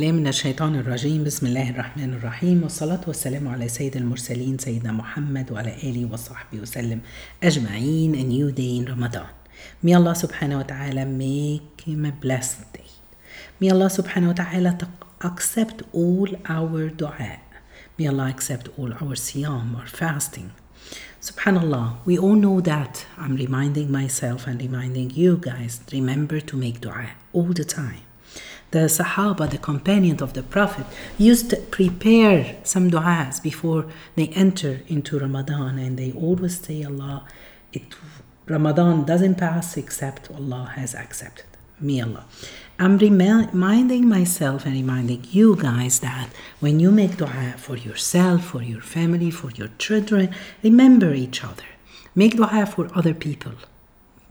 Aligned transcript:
من 0.00 0.26
الشيطان 0.26 0.74
الرجيم 0.74 1.24
بسم 1.24 1.46
الله 1.46 1.70
الرحمن 1.70 2.14
الرحيم 2.14 2.62
والصلاة 2.62 3.00
والسلام 3.06 3.48
على 3.48 3.68
سيد 3.68 3.96
المرسلين 3.96 4.58
سيدنا 4.58 4.92
محمد 4.92 5.52
وعلى 5.52 5.74
آله 5.74 6.12
وصحبه 6.12 6.60
وسلم 6.60 7.00
أجمعين 7.42 8.14
a 8.14 8.22
new 8.22 8.52
day 8.52 8.76
in 8.76 8.86
Ramadan. 8.86 9.26
May 9.82 9.94
Allah 9.94 10.14
subhanahu 10.14 10.56
wa 10.56 10.62
ta'ala 10.62 11.04
make 11.04 11.80
him 11.80 12.04
a 12.04 12.12
blessed 12.12 12.72
day. 12.72 12.86
May 13.58 13.70
Allah 13.70 13.90
subhanahu 13.90 14.28
wa 14.28 14.44
ta'ala 14.44 14.78
accept 15.24 15.82
all 15.92 16.28
our 16.48 16.90
dua. 16.90 17.40
May 17.98 18.06
Allah 18.06 18.28
accept 18.28 18.68
all 18.78 18.92
our 18.92 19.16
siyam 19.16 19.76
or 19.82 19.86
fasting. 19.86 20.52
Subhanallah, 21.20 22.06
we 22.06 22.16
all 22.16 22.36
know 22.36 22.60
that. 22.60 23.04
I'm 23.16 23.34
reminding 23.34 23.90
myself 23.90 24.46
and 24.46 24.62
reminding 24.62 25.10
you 25.10 25.38
guys, 25.38 25.80
remember 25.92 26.38
to 26.38 26.56
make 26.56 26.80
dua 26.80 27.16
all 27.32 27.52
the 27.52 27.64
time. 27.64 28.07
The 28.70 28.80
Sahaba, 28.80 29.48
the 29.48 29.58
companion 29.58 30.22
of 30.22 30.34
the 30.34 30.42
Prophet, 30.42 30.84
used 31.16 31.50
to 31.50 31.56
prepare 31.56 32.56
some 32.64 32.90
du'as 32.90 33.42
before 33.42 33.86
they 34.14 34.28
enter 34.28 34.80
into 34.88 35.18
Ramadan 35.18 35.78
and 35.78 35.98
they 35.98 36.12
always 36.12 36.60
say, 36.60 36.84
Allah, 36.84 37.24
it, 37.72 37.94
Ramadan 38.46 39.04
doesn't 39.04 39.36
pass 39.36 39.76
except 39.76 40.30
Allah 40.30 40.72
has 40.76 40.94
accepted. 40.94 41.46
Me 41.80 42.00
Allah. 42.00 42.24
I'm 42.78 42.98
reminding 42.98 44.08
myself 44.08 44.66
and 44.66 44.74
reminding 44.74 45.26
you 45.30 45.56
guys 45.56 46.00
that 46.00 46.28
when 46.60 46.78
you 46.78 46.90
make 46.90 47.16
dua 47.16 47.54
for 47.56 47.76
yourself, 47.76 48.44
for 48.44 48.62
your 48.62 48.80
family, 48.80 49.30
for 49.30 49.50
your 49.52 49.68
children, 49.78 50.34
remember 50.62 51.14
each 51.14 51.42
other. 51.42 51.64
Make 52.14 52.36
dua 52.36 52.66
for 52.66 52.90
other 52.94 53.14
people 53.14 53.52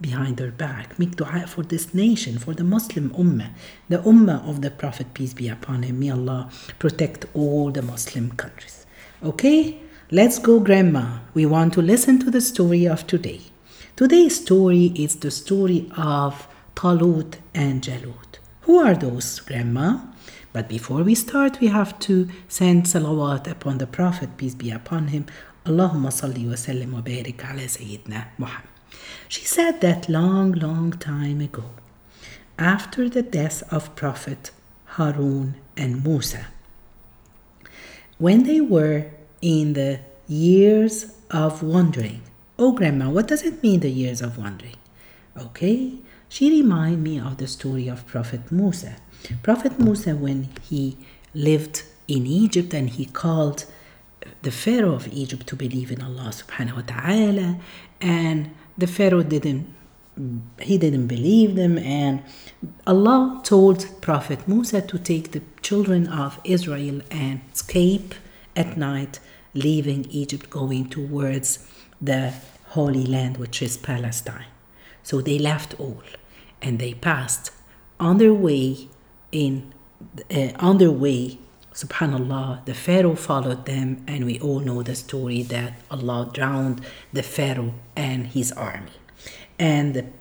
behind 0.00 0.36
their 0.36 0.50
back. 0.50 0.98
Make 0.98 1.16
dua 1.16 1.46
for 1.46 1.62
this 1.62 1.94
nation, 1.94 2.38
for 2.38 2.54
the 2.54 2.64
Muslim 2.64 3.10
Ummah, 3.10 3.50
the 3.88 3.98
Ummah 3.98 4.48
of 4.48 4.62
the 4.62 4.70
Prophet, 4.70 5.14
peace 5.14 5.34
be 5.34 5.48
upon 5.48 5.82
him. 5.82 6.00
May 6.00 6.10
Allah 6.10 6.50
protect 6.78 7.26
all 7.34 7.70
the 7.70 7.82
Muslim 7.82 8.30
countries. 8.32 8.86
Okay, 9.22 9.80
let's 10.10 10.38
go, 10.38 10.60
Grandma. 10.60 11.18
We 11.34 11.46
want 11.46 11.72
to 11.74 11.82
listen 11.82 12.18
to 12.20 12.30
the 12.30 12.40
story 12.40 12.86
of 12.86 13.06
today. 13.06 13.40
Today's 13.96 14.40
story 14.40 14.92
is 14.94 15.16
the 15.16 15.30
story 15.30 15.90
of 15.96 16.46
Talut 16.76 17.38
and 17.54 17.82
Jalut. 17.82 18.38
Who 18.62 18.78
are 18.78 18.94
those, 18.94 19.40
Grandma? 19.40 19.98
But 20.52 20.68
before 20.68 21.02
we 21.02 21.14
start, 21.14 21.60
we 21.60 21.66
have 21.66 21.98
to 22.00 22.28
send 22.48 22.84
salawat 22.84 23.50
upon 23.50 23.78
the 23.78 23.86
Prophet, 23.86 24.36
peace 24.36 24.54
be 24.54 24.70
upon 24.70 25.08
him. 25.08 25.26
Allahumma 25.64 26.10
salli 26.10 26.46
wa 26.46 26.54
sallim 26.54 26.92
wa 26.92 27.00
barik 27.00 27.44
ala 27.44 27.66
Sayyidina 27.66 28.28
Muhammad. 28.38 28.77
She 29.26 29.44
said 29.44 29.80
that 29.80 30.08
long, 30.08 30.52
long 30.52 30.92
time 30.92 31.40
ago, 31.40 31.70
after 32.58 33.08
the 33.08 33.22
death 33.22 33.62
of 33.72 33.94
Prophet 33.96 34.50
Harun 34.96 35.56
and 35.76 36.04
Musa, 36.04 36.46
when 38.18 38.44
they 38.44 38.60
were 38.60 39.06
in 39.40 39.72
the 39.74 40.00
years 40.26 41.14
of 41.30 41.62
wandering. 41.62 42.22
Oh, 42.58 42.72
Grandma, 42.72 43.08
what 43.08 43.28
does 43.28 43.42
it 43.42 43.62
mean, 43.62 43.80
the 43.80 43.90
years 43.90 44.20
of 44.20 44.36
wandering? 44.36 44.76
Okay, 45.36 45.94
she 46.28 46.50
reminded 46.50 47.00
me 47.00 47.18
of 47.18 47.38
the 47.38 47.46
story 47.46 47.88
of 47.88 48.06
Prophet 48.06 48.50
Musa. 48.50 48.96
Prophet 49.42 49.78
Musa, 49.78 50.14
when 50.14 50.48
he 50.62 50.96
lived 51.34 51.84
in 52.06 52.26
Egypt 52.26 52.74
and 52.74 52.90
he 52.90 53.04
called 53.04 53.64
the 54.42 54.50
Pharaoh 54.50 54.94
of 54.94 55.08
Egypt 55.08 55.46
to 55.46 55.56
believe 55.56 55.90
in 55.90 56.02
Allah 56.02 56.32
subhanahu 56.32 56.76
wa 56.76 56.82
ta'ala, 56.82 57.56
and 58.00 58.50
the 58.78 58.86
Pharaoh 58.86 59.24
didn't 59.24 59.74
he 60.60 60.78
didn't 60.78 61.06
believe 61.06 61.54
them 61.54 61.78
and 61.78 62.22
Allah 62.86 63.40
told 63.44 63.86
Prophet 64.00 64.48
Musa 64.48 64.80
to 64.82 64.98
take 64.98 65.30
the 65.30 65.42
children 65.62 66.08
of 66.08 66.40
Israel 66.42 67.02
and 67.10 67.40
escape 67.52 68.14
at 68.56 68.76
night, 68.76 69.20
leaving 69.54 70.06
Egypt, 70.10 70.50
going 70.50 70.88
towards 70.88 71.68
the 72.00 72.34
Holy 72.70 73.06
Land, 73.06 73.36
which 73.36 73.62
is 73.62 73.76
Palestine. 73.76 74.46
So 75.04 75.20
they 75.20 75.38
left 75.38 75.78
all 75.78 76.02
and 76.60 76.80
they 76.80 76.94
passed 76.94 77.52
on 78.00 78.18
their 78.18 78.34
way 78.34 78.88
in 79.30 79.72
uh, 80.30 80.50
on 80.58 80.78
their 80.78 80.90
way 80.90 81.38
subhanallah 81.82 82.64
the 82.64 82.74
pharaoh 82.74 83.14
followed 83.14 83.64
them 83.66 83.88
and 84.08 84.24
we 84.24 84.36
all 84.40 84.58
know 84.58 84.82
the 84.82 84.96
story 84.96 85.42
that 85.42 85.74
allah 85.92 86.28
drowned 86.38 86.80
the 87.12 87.22
pharaoh 87.22 87.74
and 87.94 88.20
his 88.28 88.50
army. 88.52 88.96
And 89.60 90.12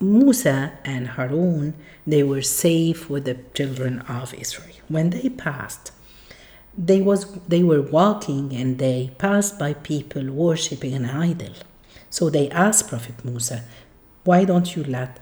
musa 0.00 0.58
and 0.84 1.06
harun 1.16 1.74
they 2.04 2.22
were 2.30 2.42
safe 2.42 3.08
with 3.08 3.24
the 3.26 3.38
children 3.58 4.00
of 4.18 4.34
israel. 4.34 4.78
When 4.88 5.10
they 5.10 5.28
passed 5.28 5.92
they 6.76 7.00
was 7.00 7.20
they 7.54 7.62
were 7.62 7.84
walking 8.00 8.52
and 8.52 8.78
they 8.78 9.12
passed 9.18 9.56
by 9.56 9.74
people 9.74 10.24
worshiping 10.32 10.94
an 10.94 11.04
idol. 11.04 11.54
So 12.10 12.28
they 12.28 12.50
asked 12.50 12.88
prophet 12.88 13.24
musa 13.24 13.62
why 14.24 14.44
don't 14.50 14.74
you 14.74 14.82
let 14.82 15.20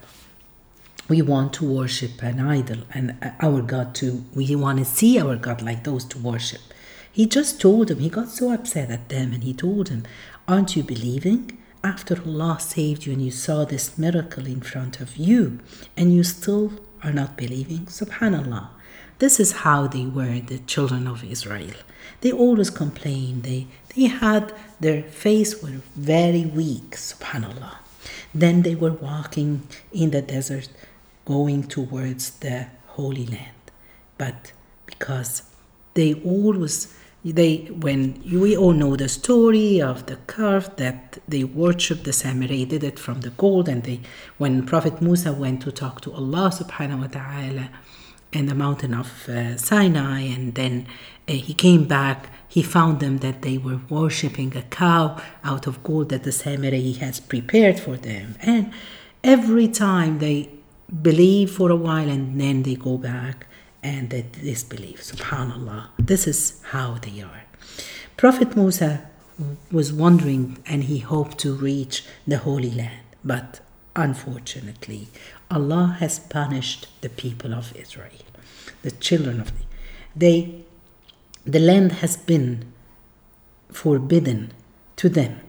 we 1.09 1.21
want 1.21 1.53
to 1.53 1.65
worship 1.65 2.23
an 2.23 2.39
idol 2.39 2.79
and 2.93 3.17
uh, 3.21 3.31
our 3.41 3.61
God 3.61 3.93
too. 3.93 4.23
We 4.33 4.55
want 4.55 4.79
to 4.79 4.85
see 4.85 5.19
our 5.19 5.35
God 5.35 5.61
like 5.61 5.83
those 5.83 6.05
to 6.05 6.17
worship. 6.17 6.61
He 7.11 7.25
just 7.25 7.61
told 7.61 7.91
him, 7.91 7.99
he 7.99 8.09
got 8.09 8.29
so 8.29 8.51
upset 8.51 8.89
at 8.89 9.09
them 9.09 9.33
and 9.33 9.43
he 9.43 9.53
told 9.53 9.89
him, 9.89 10.03
Aren't 10.47 10.75
you 10.75 10.83
believing? 10.83 11.59
After 11.83 12.21
Allah 12.25 12.59
saved 12.59 13.05
you 13.05 13.13
and 13.13 13.23
you 13.23 13.31
saw 13.31 13.65
this 13.65 13.97
miracle 13.97 14.47
in 14.47 14.61
front 14.61 15.01
of 15.01 15.17
you 15.17 15.59
and 15.97 16.13
you 16.13 16.23
still 16.23 16.73
are 17.03 17.11
not 17.11 17.37
believing? 17.37 17.85
Subhanallah. 17.85 18.69
This 19.19 19.39
is 19.39 19.51
how 19.63 19.87
they 19.87 20.05
were, 20.05 20.39
the 20.39 20.59
children 20.59 21.07
of 21.07 21.23
Israel. 21.23 21.75
They 22.21 22.31
always 22.31 22.69
complained. 22.69 23.43
They, 23.43 23.67
they 23.95 24.05
had 24.05 24.53
their 24.79 25.03
face 25.03 25.61
were 25.61 25.81
very 25.95 26.45
weak, 26.45 26.91
subhanallah. 26.91 27.75
Then 28.33 28.63
they 28.63 28.75
were 28.75 28.93
walking 28.93 29.67
in 29.91 30.11
the 30.11 30.21
desert 30.21 30.69
going 31.25 31.63
towards 31.63 32.31
the 32.39 32.67
Holy 32.87 33.25
Land. 33.25 33.71
But 34.17 34.53
because 34.85 35.43
they 35.93 36.13
always 36.15 36.93
they 37.25 37.57
when 37.79 38.21
we 38.29 38.57
all 38.57 38.73
know 38.73 38.95
the 38.97 39.07
story 39.07 39.81
of 39.81 40.05
the 40.07 40.17
calf 40.27 40.75
that 40.75 41.19
they 41.27 41.43
worship 41.43 42.03
the 42.03 42.11
Samiri 42.11 42.67
did 42.67 42.83
it 42.83 42.99
from 42.99 43.21
the 43.21 43.29
gold 43.31 43.69
and 43.69 43.83
they 43.83 44.01
when 44.37 44.65
prophet 44.65 45.01
musa 45.01 45.31
went 45.31 45.61
to 45.61 45.71
talk 45.71 46.01
to 46.01 46.11
allah 46.11 46.49
subhanahu 46.49 46.99
wa 46.99 47.07
ta'ala 47.07 47.69
in 48.33 48.47
the 48.47 48.55
mountain 48.55 48.93
of 48.93 49.29
uh, 49.29 49.55
sinai 49.55 50.19
and 50.19 50.55
then 50.55 50.85
uh, 51.29 51.31
he 51.31 51.53
came 51.53 51.85
back 51.85 52.27
he 52.49 52.61
found 52.61 52.99
them 52.99 53.19
that 53.19 53.41
they 53.41 53.57
were 53.57 53.79
worshipping 53.89 54.55
a 54.57 54.61
cow 54.63 55.17
out 55.45 55.65
of 55.65 55.81
gold 55.81 56.09
that 56.09 56.23
the 56.23 56.29
Samiri 56.29 56.97
has 56.97 57.21
prepared 57.21 57.79
for 57.79 57.95
them 57.95 58.35
and 58.41 58.71
every 59.23 59.69
time 59.69 60.19
they 60.19 60.49
believe 61.01 61.51
for 61.51 61.69
a 61.71 61.75
while 61.75 62.09
and 62.09 62.39
then 62.39 62.63
they 62.63 62.75
go 62.75 62.97
back 62.97 63.47
and 63.81 64.09
they 64.09 64.25
disbelieve. 64.41 64.99
Subhanallah. 64.99 65.87
This 65.97 66.27
is 66.27 66.61
how 66.71 66.95
they 66.95 67.21
are. 67.21 67.43
Prophet 68.17 68.55
Musa 68.55 69.09
was 69.71 69.91
wondering 69.91 70.57
and 70.65 70.85
he 70.85 70.99
hoped 70.99 71.37
to 71.39 71.53
reach 71.53 72.05
the 72.27 72.37
Holy 72.37 72.69
Land, 72.71 73.01
but 73.23 73.59
unfortunately, 73.95 75.07
Allah 75.49 75.97
has 75.99 76.19
punished 76.19 76.87
the 77.01 77.09
people 77.09 77.53
of 77.53 77.75
Israel, 77.75 78.23
the 78.83 78.91
children 78.91 79.39
of 79.39 79.47
the 79.57 79.63
they 80.15 80.63
the 81.45 81.59
land 81.59 81.91
has 81.93 82.15
been 82.15 82.71
forbidden 83.71 84.51
to 84.95 85.09
them 85.09 85.39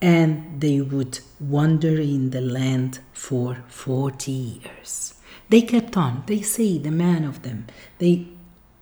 and 0.00 0.60
they 0.60 0.80
would 0.80 1.20
wander 1.40 2.00
in 2.00 2.30
the 2.30 2.40
land 2.40 3.00
for 3.12 3.64
40 3.68 4.30
years. 4.30 5.14
They 5.48 5.62
kept 5.62 5.96
on. 5.96 6.24
They 6.26 6.42
say, 6.42 6.78
the 6.78 6.90
man 6.90 7.24
of 7.24 7.42
them, 7.42 7.66
they 7.98 8.28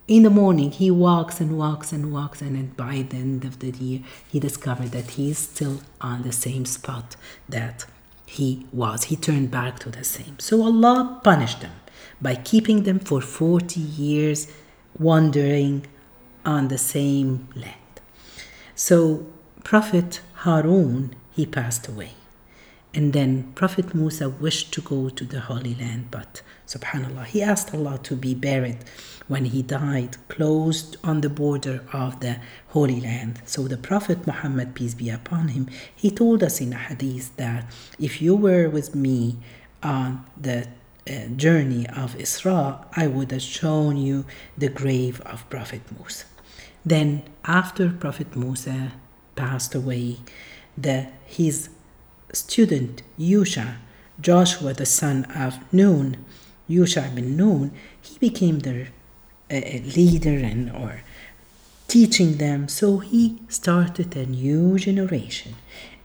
in 0.08 0.22
the 0.22 0.30
morning 0.30 0.70
he 0.70 0.90
walks 0.90 1.40
and 1.40 1.58
walks 1.58 1.92
and 1.92 2.12
walks 2.12 2.40
and 2.40 2.76
by 2.76 3.04
the 3.10 3.16
end 3.16 3.44
of 3.44 3.58
the 3.58 3.70
year 3.70 4.00
he 4.28 4.38
discovered 4.38 4.92
that 4.92 5.10
he 5.12 5.30
is 5.30 5.38
still 5.38 5.80
on 6.00 6.22
the 6.22 6.32
same 6.32 6.64
spot 6.64 7.16
that 7.48 7.84
he 8.24 8.66
was 8.72 9.04
he 9.04 9.16
turned 9.16 9.50
back 9.50 9.78
to 9.80 9.90
the 9.90 10.04
same 10.04 10.38
so 10.38 10.62
allah 10.62 11.20
punished 11.24 11.60
them 11.60 11.72
by 12.20 12.34
keeping 12.34 12.84
them 12.84 13.00
for 13.00 13.20
40 13.20 13.80
years 13.80 14.52
wandering 14.96 15.84
on 16.44 16.68
the 16.68 16.78
same 16.78 17.48
land 17.56 18.00
so 18.76 19.26
prophet 19.64 20.20
Harun, 20.46 21.12
he 21.32 21.44
passed 21.44 21.88
away. 21.88 22.12
And 22.94 23.12
then 23.12 23.52
Prophet 23.56 23.96
Musa 23.96 24.28
wished 24.28 24.72
to 24.74 24.80
go 24.80 25.08
to 25.08 25.24
the 25.24 25.40
Holy 25.40 25.74
Land, 25.74 26.12
but 26.12 26.40
subhanAllah, 26.68 27.26
he 27.26 27.42
asked 27.42 27.74
Allah 27.74 27.98
to 28.04 28.14
be 28.14 28.32
buried 28.32 28.78
when 29.26 29.46
he 29.46 29.62
died 29.62 30.16
close 30.28 30.96
on 31.02 31.20
the 31.20 31.28
border 31.28 31.82
of 31.92 32.20
the 32.20 32.36
Holy 32.68 33.00
Land. 33.00 33.42
So 33.44 33.66
the 33.66 33.76
Prophet 33.76 34.24
Muhammad, 34.24 34.76
peace 34.76 34.94
be 34.94 35.10
upon 35.10 35.48
him, 35.48 35.68
he 35.96 36.12
told 36.12 36.44
us 36.44 36.60
in 36.60 36.72
a 36.72 36.78
hadith 36.78 37.36
that 37.38 37.66
if 37.98 38.22
you 38.22 38.36
were 38.36 38.68
with 38.70 38.94
me 38.94 39.38
on 39.82 40.24
the 40.40 40.68
uh, 41.10 41.26
journey 41.34 41.88
of 41.88 42.14
Isra, 42.14 42.86
I 42.96 43.08
would 43.08 43.32
have 43.32 43.42
shown 43.42 43.96
you 43.96 44.24
the 44.56 44.68
grave 44.68 45.20
of 45.22 45.50
Prophet 45.50 45.82
Musa. 45.98 46.26
Then, 46.84 47.24
after 47.44 47.90
Prophet 47.90 48.36
Musa 48.36 48.92
passed 49.36 49.74
away, 49.74 50.18
the, 50.76 51.08
his 51.24 51.68
student 52.32 53.02
Yusha, 53.18 53.76
Joshua 54.20 54.72
the 54.74 54.86
son 54.86 55.24
of 55.26 55.58
Nun, 55.72 56.24
Yusha 56.68 57.14
bin 57.14 57.36
Nun, 57.36 57.70
he 58.00 58.18
became 58.18 58.60
their 58.60 58.88
uh, 59.50 59.54
leader 59.54 60.36
and 60.38 60.70
or 60.72 61.02
teaching 61.86 62.38
them. 62.38 62.68
So 62.68 62.98
he 62.98 63.38
started 63.48 64.16
a 64.16 64.26
new 64.26 64.78
generation, 64.78 65.54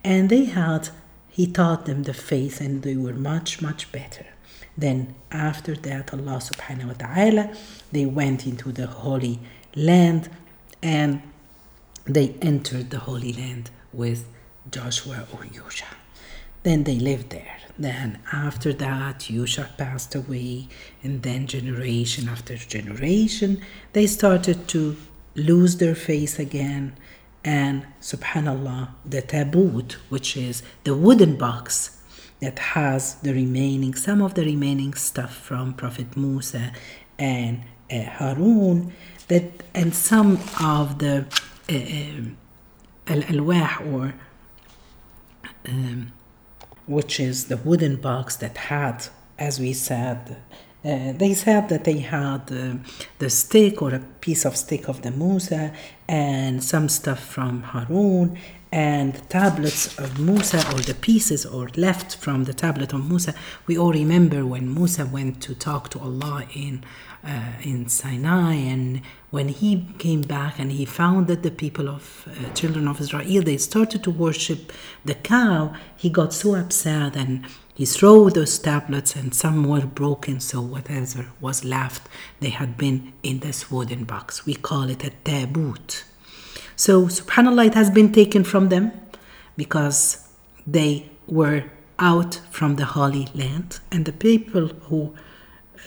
and 0.03 0.29
they 0.29 0.45
had 0.45 0.89
he 1.29 1.47
taught 1.47 1.85
them 1.85 2.03
the 2.03 2.13
faith, 2.13 2.59
and 2.61 2.83
they 2.83 2.95
were 2.95 3.13
much 3.13 3.61
much 3.61 3.91
better. 3.91 4.25
Then 4.77 5.15
after 5.31 5.75
that, 5.75 6.13
Allah 6.13 6.39
Subhanahu 6.49 6.87
wa 6.87 6.93
Taala, 6.93 7.57
they 7.91 8.05
went 8.05 8.45
into 8.45 8.71
the 8.71 8.87
Holy 8.87 9.39
Land, 9.75 10.29
and 10.83 11.21
they 12.05 12.35
entered 12.41 12.89
the 12.89 12.99
Holy 12.99 13.33
Land 13.33 13.69
with 13.93 14.27
Joshua 14.69 15.27
or 15.33 15.39
Yusha. 15.45 15.95
Then 16.63 16.83
they 16.83 16.99
lived 16.99 17.29
there. 17.31 17.57
Then 17.77 18.19
after 18.31 18.73
that, 18.73 19.21
Yusha 19.21 19.75
passed 19.77 20.13
away, 20.13 20.67
and 21.01 21.23
then 21.23 21.47
generation 21.47 22.29
after 22.29 22.55
generation, 22.55 23.61
they 23.93 24.05
started 24.07 24.67
to 24.69 24.97
lose 25.35 25.77
their 25.77 25.95
faith 25.95 26.37
again. 26.37 26.95
And 27.43 27.87
subhanallah, 28.01 28.89
the 29.03 29.23
taboot, 29.23 29.93
which 30.09 30.37
is 30.37 30.61
the 30.83 30.95
wooden 30.95 31.37
box 31.37 31.97
that 32.39 32.59
has 32.59 33.15
the 33.15 33.33
remaining, 33.33 33.95
some 33.95 34.21
of 34.21 34.35
the 34.35 34.45
remaining 34.45 34.93
stuff 34.93 35.35
from 35.35 35.73
Prophet 35.73 36.15
Musa 36.15 36.71
and 37.17 37.63
uh, 37.91 38.03
Harun, 38.03 38.93
that 39.27 39.63
and 39.73 39.95
some 39.95 40.39
of 40.61 40.99
the 40.99 41.25
al-alwah 43.07 43.93
or 43.93 44.13
um, 45.67 46.11
which 46.87 47.19
is 47.19 47.45
the 47.45 47.57
wooden 47.57 47.95
box 47.95 48.35
that 48.37 48.57
had, 48.57 49.07
as 49.37 49.59
we 49.59 49.73
said, 49.73 50.37
uh, 50.83 51.11
they 51.13 51.33
said 51.33 51.69
that 51.69 51.83
they 51.83 51.99
had 51.99 52.51
uh, 52.51 52.73
the 53.19 53.29
stick 53.29 53.81
or 53.81 53.93
a 53.93 53.99
piece 53.99 54.45
of 54.45 54.57
stick 54.57 54.87
of 54.87 55.03
the 55.03 55.11
Musa 55.11 55.73
and 56.07 56.63
some 56.63 56.89
stuff 56.89 57.23
from 57.23 57.61
Harun 57.61 58.37
and 58.71 59.29
tablets 59.29 59.99
of 59.99 60.17
Musa 60.17 60.57
or 60.73 60.79
the 60.79 60.93
pieces 60.95 61.45
or 61.45 61.67
left 61.75 62.15
from 62.15 62.45
the 62.45 62.53
tablet 62.53 62.93
of 62.93 63.07
Musa. 63.07 63.35
We 63.67 63.77
all 63.77 63.91
remember 63.91 64.45
when 64.45 64.73
Musa 64.73 65.05
went 65.05 65.41
to 65.43 65.53
talk 65.53 65.89
to 65.89 65.99
Allah 65.99 66.45
in 66.55 66.83
uh, 67.23 67.51
in 67.61 67.87
Sinai 67.87 68.55
and 68.55 69.01
when 69.29 69.49
he 69.49 69.85
came 69.99 70.21
back 70.21 70.57
and 70.57 70.71
he 70.71 70.85
found 70.85 71.27
that 71.27 71.43
the 71.43 71.51
people 71.51 71.87
of 71.87 72.27
uh, 72.27 72.51
children 72.53 72.87
of 72.87 72.99
Israel 72.99 73.43
they 73.43 73.57
started 73.57 74.03
to 74.03 74.09
worship 74.09 74.73
the 75.05 75.13
cow, 75.13 75.73
he 75.95 76.09
got 76.09 76.33
so 76.33 76.55
upset 76.55 77.15
and 77.15 77.45
he 77.81 77.85
threw 77.85 78.29
those 78.29 78.59
tablets 78.59 79.15
and 79.15 79.33
some 79.33 79.63
were 79.67 79.87
broken, 79.87 80.39
so 80.39 80.61
whatever 80.61 81.25
was 81.39 81.65
left, 81.65 82.07
they 82.39 82.51
had 82.51 82.77
been 82.77 83.11
in 83.23 83.39
this 83.39 83.71
wooden 83.71 84.03
box. 84.03 84.45
We 84.45 84.53
call 84.53 84.87
it 84.91 85.03
a 85.03 85.09
taboot. 85.25 86.03
So, 86.75 87.07
subhanAllah, 87.07 87.65
it 87.65 87.73
has 87.73 87.89
been 87.89 88.11
taken 88.11 88.43
from 88.43 88.69
them 88.69 88.91
because 89.57 90.27
they 90.67 91.09
were 91.25 91.63
out 91.97 92.35
from 92.51 92.75
the 92.75 92.85
Holy 92.85 93.27
Land, 93.33 93.79
and 93.91 94.05
the 94.05 94.13
people 94.13 94.67
who 94.87 95.15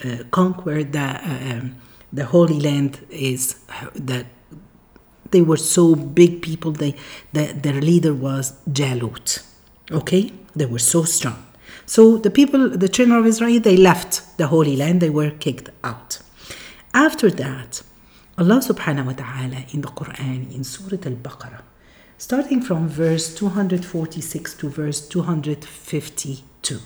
uh, 0.05 0.25
conquered 0.33 0.93
the, 0.95 0.99
uh, 0.99 1.53
um, 1.53 1.77
the 2.13 2.25
Holy 2.25 2.59
Land 2.59 3.07
is 3.09 3.55
that 3.95 4.27
they 5.31 5.43
were 5.43 5.63
so 5.77 5.95
big 5.95 6.43
people, 6.43 6.73
they, 6.73 6.97
the, 7.33 7.53
their 7.53 7.81
leader 7.81 8.13
was 8.13 8.55
Jalut. 8.69 9.45
Okay? 9.93 10.33
They 10.57 10.67
were 10.67 10.81
so 10.81 11.05
strong. 11.05 11.41
So 11.87 12.17
the 12.17 12.31
people, 12.31 12.71
the 12.71 12.89
children 12.89 13.19
of 13.19 13.27
Israel, 13.27 13.61
they 13.61 13.77
left 13.77 14.39
the 14.39 14.47
Holy 14.47 14.77
Land, 14.77 15.01
they 15.01 15.11
were 15.11 15.31
kicked 15.31 15.71
out. 15.83 16.19
After 16.93 17.31
that, 17.31 17.83
Allah 18.39 18.61
subhanahu 18.61 19.07
wa 19.07 19.13
ta'ala 19.13 19.65
in 19.73 19.83
the 19.83 19.89
Quran, 19.89 20.55
in 20.55 20.65
Surah 20.65 20.99
Al 21.07 21.17
Baqarah, 21.17 21.63
starting 22.19 22.61
from 22.61 22.89
verse 22.89 23.35
246 23.35 24.55
to 24.55 24.69
verse 24.69 25.07
252, 25.09 26.79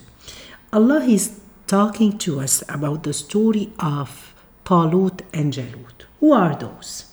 Allah 0.72 1.04
is 1.04 1.40
talking 1.66 2.18
to 2.18 2.40
us 2.40 2.62
about 2.68 3.04
the 3.04 3.12
story 3.12 3.72
of 3.78 4.34
Talut 4.64 5.22
and 5.32 5.52
Jalut. 5.52 6.04
Who 6.20 6.32
are 6.32 6.56
those? 6.56 7.06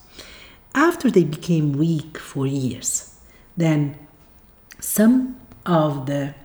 After 0.73 1.09
they 1.11 1.23
became 1.23 1.73
weak 1.73 2.17
for 2.17 2.47
years, 2.47 3.17
then 3.55 3.97
some 4.79 5.39
of 5.65 6.05
the 6.05 6.35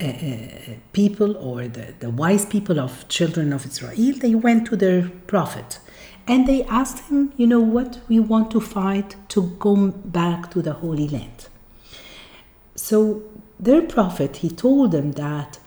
uh, 0.00 0.04
uh 0.04 0.48
people 0.92 1.36
or 1.36 1.68
the, 1.68 1.94
the 2.00 2.10
wise 2.10 2.44
people 2.46 2.80
of 2.80 3.06
children 3.08 3.52
of 3.52 3.64
Israel, 3.66 4.14
they 4.18 4.34
went 4.34 4.66
to 4.68 4.76
their 4.76 5.10
prophet 5.26 5.78
and 6.26 6.48
they 6.48 6.64
asked 6.64 7.10
him, 7.10 7.32
you 7.36 7.46
know 7.46 7.60
what, 7.60 8.00
we 8.08 8.18
want 8.18 8.50
to 8.52 8.60
fight 8.60 9.16
to 9.28 9.42
go 9.58 9.88
back 9.88 10.50
to 10.52 10.62
the 10.62 10.72
Holy 10.72 11.06
Land. 11.06 11.48
So 12.76 13.22
their 13.60 13.82
prophet, 13.82 14.38
he 14.38 14.48
told 14.48 14.92
them 14.92 15.12
that 15.12 15.58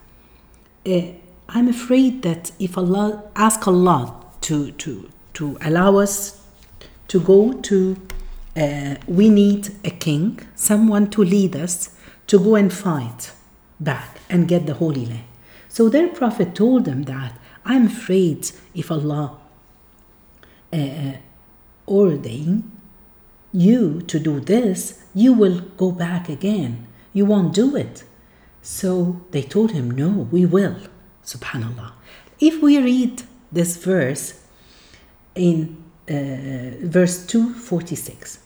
uh, 0.86 1.02
I'm 1.50 1.68
afraid 1.68 2.24
that 2.24 2.52
if 2.60 2.78
Allah 2.78 3.24
ask 3.36 3.68
Allah 3.68 4.16
to 4.42 4.72
to 4.72 5.10
to 5.34 5.58
allow 5.62 5.98
us 5.98 6.42
to 7.08 7.20
go 7.20 7.54
to, 7.54 7.96
uh, 8.56 8.96
we 9.08 9.30
need 9.30 9.70
a 9.84 9.92
king, 9.92 10.40
someone 10.56 11.10
to 11.12 11.24
lead 11.24 11.56
us 11.56 11.96
to 12.28 12.40
go 12.40 12.56
and 12.56 12.74
fight 12.74 13.32
back 13.80 14.20
and 14.30 14.48
get 14.48 14.66
the 14.66 14.76
Holy 14.76 15.06
Land. 15.06 15.26
So 15.70 15.90
their 15.90 16.08
prophet 16.08 16.56
told 16.56 16.86
them 16.86 17.04
that 17.04 17.34
I'm 17.66 17.88
afraid 17.88 18.52
if 18.74 18.92
Allah 18.92 19.38
uh, 20.74 21.14
ordain 21.88 22.72
you 23.52 24.02
to 24.02 24.20
do 24.20 24.40
this, 24.40 25.04
you 25.14 25.34
will 25.34 25.62
go 25.78 25.92
back 25.92 26.30
again. 26.30 26.88
You 27.14 27.26
won't 27.26 27.54
do 27.54 27.76
it. 27.76 28.04
So 28.62 29.22
they 29.32 29.42
told 29.42 29.72
him, 29.72 29.92
No, 29.92 30.10
we 30.32 30.46
will. 30.46 30.78
Subhanallah. 31.24 31.92
If 32.40 32.62
we 32.62 32.78
read 32.80 33.24
this 33.52 33.78
verse 33.78 34.44
in 35.36 35.84
uh, 36.10 36.86
verse 36.86 37.26
246, 37.26 38.40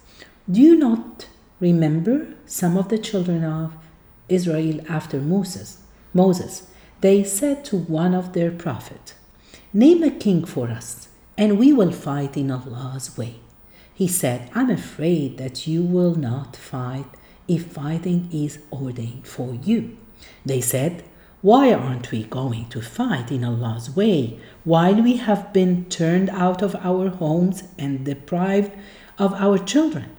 do 0.50 0.62
you 0.62 0.76
not 0.76 1.28
remember 1.60 2.28
some 2.46 2.78
of 2.78 2.90
the 2.90 2.98
children 2.98 3.44
of 3.44 3.74
Israel 4.32 4.80
after 4.88 5.20
Moses? 5.20 5.80
Moses, 6.14 6.68
they 7.02 7.24
said 7.24 7.66
to 7.66 7.78
one 7.78 8.14
of 8.14 8.34
their 8.34 8.52
prophets, 8.52 9.14
Name 9.74 10.04
a 10.04 10.12
king 10.12 10.46
for 10.46 10.70
us 10.70 11.08
and 11.38 11.58
we 11.58 11.74
will 11.74 11.92
fight 11.92 12.38
in 12.38 12.52
Allah's 12.52 13.18
way. 13.18 13.36
He 13.94 14.08
said, 14.08 14.50
I'm 14.54 14.70
afraid 14.70 15.38
that 15.38 15.66
you 15.66 15.82
will 15.82 16.16
not 16.16 16.56
fight 16.56 17.08
if 17.48 17.66
fighting 17.66 18.30
is 18.32 18.60
ordained 18.72 19.28
for 19.28 19.56
you. 19.56 19.98
They 20.46 20.62
said, 20.62 21.04
Why 21.42 21.74
aren't 21.74 22.12
we 22.12 22.26
going 22.26 22.70
to 22.70 22.82
fight 22.82 23.32
in 23.32 23.44
Allah's 23.44 23.90
way 23.96 24.40
while 24.64 25.02
we 25.02 25.18
have 25.18 25.52
been 25.52 25.86
turned 25.86 26.30
out 26.30 26.62
of 26.62 26.76
our 26.76 27.10
homes 27.10 27.64
and 27.78 28.06
deprived 28.06 28.72
of 29.18 29.34
our 29.34 29.58
children? 29.58 30.16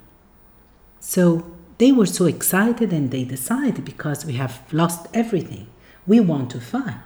So 0.98 1.51
they 1.82 1.90
were 1.90 2.06
so 2.06 2.26
excited 2.26 2.92
and 2.92 3.10
they 3.10 3.24
decided 3.24 3.84
because 3.84 4.24
we 4.24 4.34
have 4.34 4.54
lost 4.72 5.08
everything, 5.12 5.66
we 6.06 6.20
want 6.20 6.48
to 6.48 6.60
fight. 6.60 7.02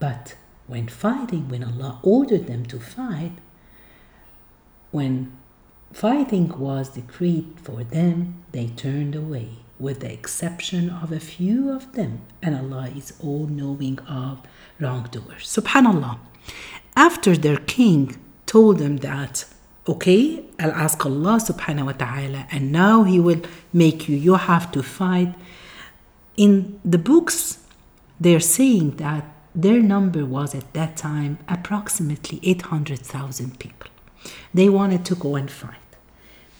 But 0.00 0.34
when 0.66 0.88
fighting, 0.88 1.48
when 1.48 1.62
Allah 1.62 2.00
ordered 2.02 2.48
them 2.48 2.66
to 2.66 2.80
fight, 2.80 3.34
when 4.90 5.30
fighting 5.92 6.48
was 6.58 6.88
decreed 6.88 7.60
for 7.62 7.84
them, 7.84 8.42
they 8.50 8.66
turned 8.66 9.14
away, 9.14 9.50
with 9.78 10.00
the 10.00 10.12
exception 10.12 10.90
of 10.90 11.12
a 11.12 11.20
few 11.20 11.70
of 11.70 11.92
them, 11.92 12.22
and 12.42 12.56
Allah 12.56 12.88
is 12.88 13.12
all 13.22 13.46
knowing 13.46 14.00
of 14.00 14.42
wrongdoers. 14.80 15.44
Subhanallah. 15.56 16.18
After 16.96 17.36
their 17.36 17.58
king 17.76 18.16
told 18.46 18.78
them 18.78 18.96
that, 18.96 19.44
okay, 19.88 20.44
I'll 20.58 20.72
ask 20.72 21.04
Allah 21.04 21.38
subhanahu 21.40 21.86
wa 21.86 21.92
ta'ala, 21.92 22.46
and 22.50 22.70
now 22.70 23.04
He 23.04 23.18
will 23.18 23.42
make 23.72 24.08
you, 24.08 24.16
you 24.16 24.34
have 24.34 24.70
to 24.72 24.82
fight. 24.82 25.34
In 26.36 26.78
the 26.84 26.98
books, 26.98 27.64
they're 28.20 28.40
saying 28.40 28.96
that 28.96 29.24
their 29.54 29.80
number 29.80 30.24
was 30.24 30.54
at 30.54 30.72
that 30.74 30.96
time 30.96 31.38
approximately 31.48 32.38
800,000 32.42 33.58
people. 33.58 33.90
They 34.52 34.68
wanted 34.68 35.04
to 35.06 35.14
go 35.14 35.36
and 35.36 35.50
fight. 35.50 35.76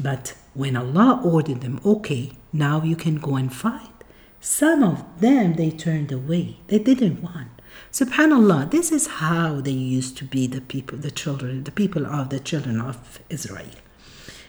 But 0.01 0.35
when 0.55 0.77
Allah 0.77 1.21
ordered 1.25 1.61
them, 1.61 1.81
okay, 1.85 2.33
now 2.53 2.83
you 2.83 2.97
can 2.97 3.17
go 3.17 3.37
and 3.37 3.53
fight, 3.55 3.98
Some 4.41 4.83
of 4.83 5.21
them 5.21 5.55
they 5.55 5.71
turned 5.71 6.13
away. 6.13 6.59
They 6.69 6.79
didn't 6.79 7.23
want. 7.23 7.49
Subhanallah, 7.93 8.71
this 8.71 8.93
is 8.93 9.07
how 9.07 9.61
they 9.61 9.71
used 9.71 10.17
to 10.19 10.25
be 10.25 10.47
the 10.47 10.61
people, 10.61 10.99
the 10.99 11.11
children, 11.11 11.65
the 11.65 11.71
people 11.71 12.07
of 12.07 12.31
the 12.31 12.39
children 12.39 12.81
of 12.81 13.19
Israel. 13.29 13.71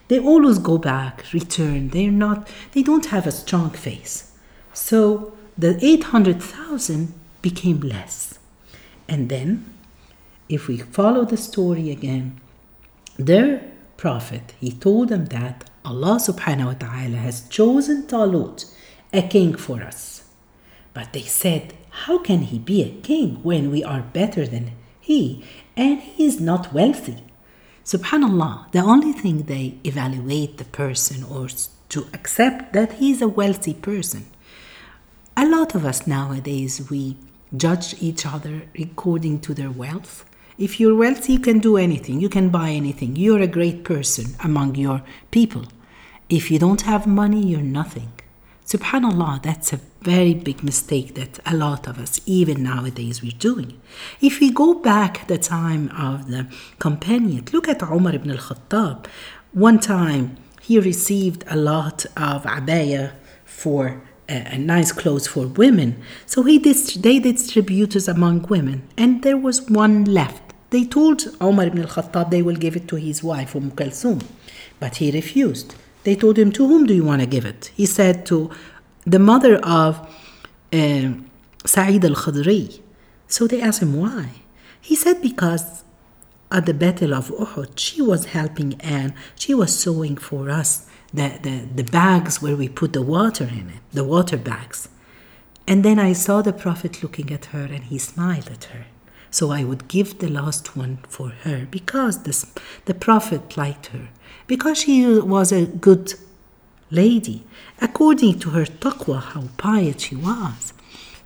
They 0.07 0.19
always 0.19 0.57
go 0.59 0.77
back, 0.77 1.25
return. 1.33 1.89
They're 1.89 2.11
not, 2.11 2.49
they 2.73 2.83
don't 2.83 3.07
have 3.07 3.27
a 3.27 3.31
strong 3.31 3.69
face. 3.69 4.31
So 4.73 5.33
the 5.57 5.77
800,000 5.83 7.13
became 7.41 7.79
less. 7.81 8.39
And 9.07 9.29
then, 9.29 9.73
if 10.47 10.67
we 10.67 10.77
follow 10.77 11.25
the 11.25 11.37
story 11.37 11.91
again, 11.91 12.39
their 13.17 13.71
prophet, 13.97 14.53
he 14.59 14.71
told 14.71 15.09
them 15.09 15.25
that 15.25 15.69
Allah 15.85 16.17
subhanahu 16.17 16.65
wa 16.65 16.73
ta'ala 16.73 17.17
has 17.17 17.47
chosen 17.49 18.07
Talut, 18.07 18.65
a 19.11 19.21
king 19.21 19.55
for 19.55 19.81
us. 19.81 20.23
But 20.93 21.13
they 21.13 21.23
said, 21.23 21.73
How 21.89 22.19
can 22.19 22.41
he 22.43 22.59
be 22.59 22.83
a 22.83 23.01
king 23.01 23.39
when 23.43 23.71
we 23.71 23.83
are 23.83 24.01
better 24.01 24.45
than 24.45 24.71
he 24.99 25.43
and 25.75 25.99
he 25.99 26.25
is 26.25 26.39
not 26.39 26.73
wealthy? 26.73 27.23
Subhanallah, 27.83 28.71
the 28.71 28.79
only 28.79 29.13
thing 29.13 29.43
they 29.43 29.79
evaluate 29.83 30.57
the 30.57 30.65
person 30.65 31.23
or 31.23 31.47
to 31.89 32.07
accept 32.13 32.73
that 32.73 32.93
he 32.93 33.11
is 33.11 33.21
a 33.21 33.27
wealthy 33.27 33.73
person. 33.73 34.27
A 35.35 35.47
lot 35.47 35.73
of 35.73 35.85
us 35.85 36.05
nowadays, 36.05 36.89
we 36.91 37.17
judge 37.55 37.95
each 37.99 38.25
other 38.25 38.63
according 38.77 39.39
to 39.39 39.53
their 39.55 39.71
wealth. 39.71 40.25
If 40.57 40.79
you're 40.79 40.95
wealthy, 40.95 41.33
you 41.33 41.39
can 41.39 41.59
do 41.59 41.77
anything, 41.77 42.19
you 42.19 42.29
can 42.29 42.49
buy 42.49 42.69
anything. 42.69 43.15
You're 43.15 43.41
a 43.41 43.47
great 43.47 43.83
person 43.83 44.35
among 44.43 44.75
your 44.75 45.01
people. 45.31 45.65
If 46.29 46.51
you 46.51 46.59
don't 46.59 46.81
have 46.81 47.07
money, 47.07 47.43
you're 47.43 47.61
nothing. 47.61 48.11
Subhanallah, 48.69 49.41
that's 49.41 49.73
a 49.73 49.79
very 50.03 50.35
big 50.35 50.63
mistake 50.63 51.15
that 51.15 51.39
a 51.43 51.55
lot 51.55 51.87
of 51.87 51.97
us, 51.97 52.21
even 52.27 52.61
nowadays, 52.61 53.19
we're 53.23 53.31
doing. 53.31 53.81
If 54.21 54.39
we 54.39 54.51
go 54.51 54.75
back 54.75 55.25
the 55.25 55.39
time 55.39 55.89
of 55.97 56.29
the 56.29 56.45
companion, 56.77 57.45
look 57.51 57.67
at 57.67 57.81
Umar 57.81 58.13
ibn 58.13 58.29
al-Khattab. 58.29 59.07
One 59.53 59.79
time, 59.79 60.37
he 60.61 60.79
received 60.79 61.43
a 61.47 61.55
lot 61.55 62.05
of 62.15 62.43
abaya 62.43 63.13
for 63.43 64.03
uh, 64.29 64.57
nice 64.59 64.91
clothes 64.91 65.25
for 65.25 65.47
women. 65.47 66.03
So 66.27 66.43
he 66.43 66.59
dist- 66.59 67.01
they 67.01 67.17
distributed 67.17 68.07
among 68.07 68.43
women, 68.49 68.87
and 68.95 69.23
there 69.23 69.37
was 69.37 69.67
one 69.67 70.05
left. 70.05 70.43
They 70.69 70.85
told 70.85 71.23
Umar 71.41 71.65
ibn 71.65 71.81
al-Khattab 71.81 72.29
they 72.29 72.43
will 72.43 72.55
give 72.55 72.75
it 72.75 72.87
to 72.89 72.97
his 72.97 73.23
wife, 73.23 73.55
Umm 73.55 73.71
Kulthum, 73.71 74.21
but 74.79 74.97
he 74.97 75.09
refused. 75.09 75.73
They 76.03 76.15
told 76.15 76.37
him, 76.37 76.51
To 76.53 76.67
whom 76.67 76.85
do 76.85 76.93
you 76.93 77.03
want 77.03 77.21
to 77.21 77.27
give 77.27 77.45
it? 77.45 77.71
He 77.75 77.85
said, 77.85 78.25
To 78.27 78.49
the 79.05 79.19
mother 79.19 79.57
of 79.57 79.99
uh, 80.71 81.13
Sa'id 81.65 82.05
al 82.05 82.15
Khadri. 82.15 82.79
So 83.27 83.47
they 83.47 83.61
asked 83.61 83.81
him, 83.81 83.93
Why? 83.99 84.41
He 84.81 84.95
said, 84.95 85.21
Because 85.21 85.83
at 86.51 86.65
the 86.65 86.73
Battle 86.73 87.13
of 87.13 87.29
Uhud, 87.29 87.77
she 87.77 88.01
was 88.01 88.25
helping 88.25 88.73
and 88.81 89.13
she 89.35 89.53
was 89.53 89.77
sewing 89.77 90.17
for 90.17 90.49
us 90.49 90.87
the, 91.13 91.39
the, 91.41 91.83
the 91.83 91.91
bags 91.91 92.41
where 92.41 92.55
we 92.55 92.69
put 92.69 92.93
the 92.93 93.01
water 93.01 93.45
in 93.45 93.69
it, 93.69 93.81
the 93.91 94.03
water 94.03 94.37
bags. 94.37 94.89
And 95.67 95.85
then 95.85 95.99
I 95.99 96.13
saw 96.13 96.41
the 96.41 96.53
Prophet 96.53 97.03
looking 97.03 97.31
at 97.31 97.45
her 97.45 97.65
and 97.65 97.83
he 97.83 97.99
smiled 97.99 98.49
at 98.49 98.65
her. 98.65 98.85
So 99.31 99.51
I 99.51 99.63
would 99.63 99.87
give 99.87 100.17
the 100.17 100.29
last 100.29 100.75
one 100.75 100.99
for 101.07 101.29
her 101.29 101.67
because 101.69 102.23
this, 102.23 102.51
the 102.85 102.95
Prophet 102.95 103.55
liked 103.55 103.87
her 103.87 104.09
because 104.49 104.79
she 104.79 105.05
was 105.05 105.51
a 105.51 105.67
good 105.67 106.15
lady, 106.89 107.45
according 107.79 108.39
to 108.39 108.49
her 108.49 108.65
taqwa, 108.65 109.21
how 109.21 109.43
pious 109.57 110.01
she 110.01 110.15
was. 110.15 110.73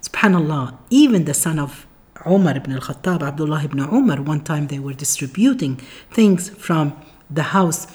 Subhanallah, 0.02 0.78
even 0.90 1.24
the 1.24 1.34
son 1.34 1.58
of 1.58 1.88
Umar 2.28 2.58
ibn 2.58 2.74
al-Khattab, 2.74 3.24
Abdullah 3.24 3.64
ibn 3.64 3.80
Umar, 3.80 4.22
one 4.22 4.44
time 4.44 4.68
they 4.68 4.78
were 4.78 4.94
distributing 4.94 5.78
things 6.12 6.50
from 6.50 7.02
the 7.30 7.44
house, 7.58 7.88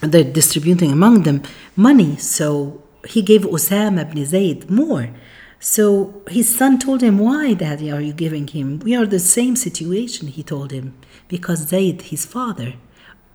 they're 0.00 0.32
distributing 0.40 0.92
among 0.92 1.24
them 1.24 1.42
money, 1.74 2.16
so 2.16 2.80
he 3.08 3.22
gave 3.22 3.42
Osama 3.42 4.02
ibn 4.08 4.24
Zayd 4.24 4.70
more. 4.70 5.10
So 5.58 6.22
his 6.28 6.54
son 6.54 6.78
told 6.78 7.00
him, 7.02 7.18
Why, 7.18 7.54
daddy, 7.54 7.90
are 7.90 8.00
you 8.00 8.12
giving 8.12 8.46
him? 8.46 8.78
We 8.78 8.94
are 8.94 9.06
the 9.06 9.18
same 9.18 9.56
situation, 9.56 10.28
he 10.28 10.44
told 10.44 10.70
him, 10.70 10.94
because 11.26 11.66
Zayd, 11.68 12.02
his 12.02 12.24
father, 12.24 12.74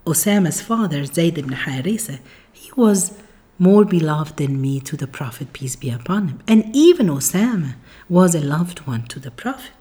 Osama's 0.06 0.62
father, 0.62 1.06
Zayd 1.06 1.38
ibn 1.38 1.54
Harisa, 1.54 2.20
he 2.52 2.72
was 2.76 3.18
more 3.60 3.86
beloved 3.86 4.38
than 4.38 4.60
me 4.60 4.80
to 4.80 4.98
the 4.98 5.06
Prophet, 5.06 5.54
peace 5.54 5.76
be 5.76 5.92
upon 5.92 6.28
him. 6.28 6.40
And 6.48 6.76
even 6.76 7.08
Osama 7.08 7.76
was 8.10 8.34
a 8.34 8.42
loved 8.42 8.80
one 8.88 9.04
to 9.08 9.20
the 9.20 9.30
Prophet. 9.30 9.72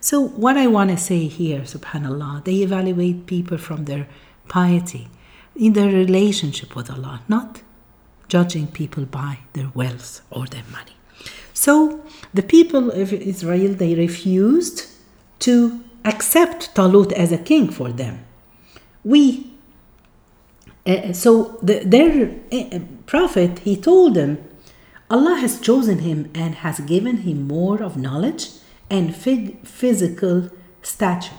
So, 0.00 0.20
what 0.20 0.56
I 0.56 0.66
want 0.66 0.90
to 0.90 0.96
say 0.96 1.26
here, 1.26 1.60
subhanAllah, 1.60 2.44
they 2.44 2.56
evaluate 2.56 3.26
people 3.26 3.58
from 3.58 3.84
their 3.84 4.08
piety, 4.48 5.08
in 5.54 5.74
their 5.74 5.92
relationship 5.92 6.74
with 6.74 6.90
Allah, 6.90 7.22
not 7.28 7.62
judging 8.28 8.66
people 8.66 9.04
by 9.04 9.40
their 9.52 9.70
wealth 9.74 10.22
or 10.30 10.46
their 10.46 10.64
money. 10.72 10.96
So, 11.52 12.02
the 12.32 12.42
people 12.42 12.90
of 12.90 13.12
Israel, 13.12 13.74
they 13.74 13.94
refused 13.94 14.88
to 15.40 15.84
accept 16.04 16.74
Talut 16.74 17.12
as 17.12 17.30
a 17.30 17.38
king 17.38 17.70
for 17.70 17.92
them. 17.92 18.24
We 19.04 19.49
uh, 20.86 21.12
so 21.12 21.58
the, 21.62 21.80
their 21.84 22.30
uh, 22.52 22.78
prophet 23.06 23.60
he 23.60 23.76
told 23.76 24.14
them 24.14 24.38
allah 25.10 25.36
has 25.36 25.60
chosen 25.60 25.98
him 25.98 26.30
and 26.34 26.56
has 26.56 26.80
given 26.80 27.18
him 27.18 27.46
more 27.46 27.82
of 27.82 27.96
knowledge 27.96 28.48
and 28.88 29.14
physical 29.14 30.50
stature. 30.82 31.36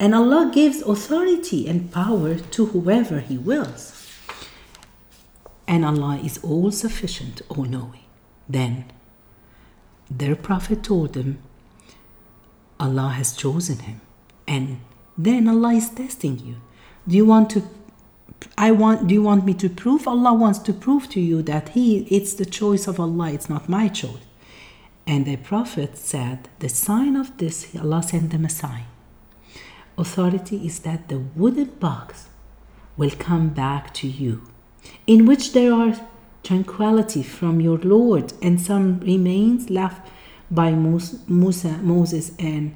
And 0.00 0.14
allah 0.14 0.50
gives 0.54 0.80
authority 0.82 1.68
and 1.68 1.92
power 1.92 2.36
to 2.36 2.66
whoever 2.66 3.20
he 3.20 3.36
wills. 3.36 4.06
And 5.66 5.84
allah 5.84 6.20
is 6.24 6.38
all 6.38 6.70
sufficient 6.70 7.42
all 7.48 7.64
knowing. 7.64 8.04
Then 8.48 8.84
their 10.10 10.36
prophet 10.36 10.82
told 10.82 11.12
them 11.14 11.38
allah 12.80 13.08
has 13.08 13.36
chosen 13.36 13.80
him 13.80 14.00
and 14.46 14.80
then 15.18 15.48
allah 15.48 15.74
is 15.74 15.90
testing 15.90 16.38
you. 16.38 16.56
Do 17.06 17.16
you 17.16 17.26
want 17.26 17.50
to 17.50 17.62
I 18.56 18.70
want 18.72 19.06
do 19.06 19.14
you 19.14 19.22
want 19.22 19.44
me 19.44 19.54
to 19.54 19.68
prove? 19.68 20.06
Allah 20.06 20.34
wants 20.34 20.58
to 20.60 20.72
prove 20.72 21.08
to 21.10 21.20
you 21.20 21.42
that 21.42 21.70
He 21.70 22.06
it's 22.10 22.34
the 22.34 22.46
choice 22.46 22.86
of 22.86 23.00
Allah, 23.00 23.30
it's 23.32 23.48
not 23.48 23.68
my 23.68 23.88
choice. 23.88 24.26
And 25.06 25.24
the 25.24 25.36
Prophet 25.36 25.96
said, 25.96 26.50
the 26.58 26.68
sign 26.68 27.16
of 27.16 27.38
this, 27.38 27.74
Allah 27.74 28.02
sent 28.02 28.30
them 28.30 28.44
a 28.44 28.50
sign. 28.50 28.84
Authority 29.96 30.66
is 30.66 30.80
that 30.80 31.08
the 31.08 31.18
wooden 31.18 31.70
box 31.80 32.28
will 32.98 33.10
come 33.10 33.48
back 33.48 33.94
to 33.94 34.06
you, 34.06 34.42
in 35.06 35.24
which 35.24 35.52
there 35.54 35.72
are 35.72 35.94
tranquility 36.42 37.22
from 37.22 37.60
your 37.60 37.78
Lord 37.78 38.34
and 38.42 38.60
some 38.60 39.00
remains 39.00 39.70
left 39.70 40.06
by 40.50 40.72
Musa, 40.72 41.78
Moses 41.78 42.32
and 42.38 42.74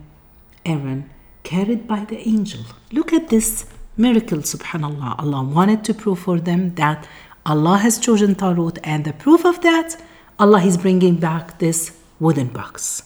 Aaron, 0.64 1.10
carried 1.42 1.86
by 1.86 2.04
the 2.04 2.26
angel. 2.26 2.64
Look 2.92 3.12
at 3.12 3.28
this 3.28 3.66
miracle, 3.96 4.38
subhanallah. 4.38 5.18
Allah 5.18 5.42
wanted 5.42 5.84
to 5.84 5.94
prove 5.94 6.18
for 6.18 6.38
them 6.40 6.74
that 6.74 7.06
Allah 7.44 7.78
has 7.78 7.98
chosen 7.98 8.34
Talut, 8.34 8.78
and 8.84 9.04
the 9.04 9.12
proof 9.12 9.44
of 9.44 9.60
that, 9.62 10.00
Allah 10.38 10.62
is 10.62 10.76
bringing 10.76 11.16
back 11.16 11.58
this 11.58 11.96
wooden 12.20 12.48
box. 12.48 13.02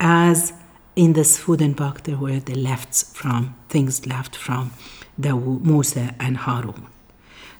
As 0.00 0.52
in 0.96 1.12
this 1.12 1.46
wooden 1.46 1.72
box, 1.72 2.02
there 2.02 2.16
were 2.16 2.38
the 2.38 2.54
lefts 2.54 3.12
from 3.12 3.56
things 3.68 4.06
left 4.06 4.36
from 4.36 4.72
the 5.18 5.34
Musa 5.34 6.14
and 6.20 6.36
Harun. 6.36 6.86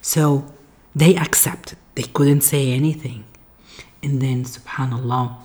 So 0.01 0.45
they 0.95 1.15
accepted. 1.15 1.77
They 1.95 2.03
couldn't 2.03 2.41
say 2.41 2.71
anything. 2.71 3.25
And 4.01 4.21
then, 4.21 4.43
subhanallah, 4.43 5.35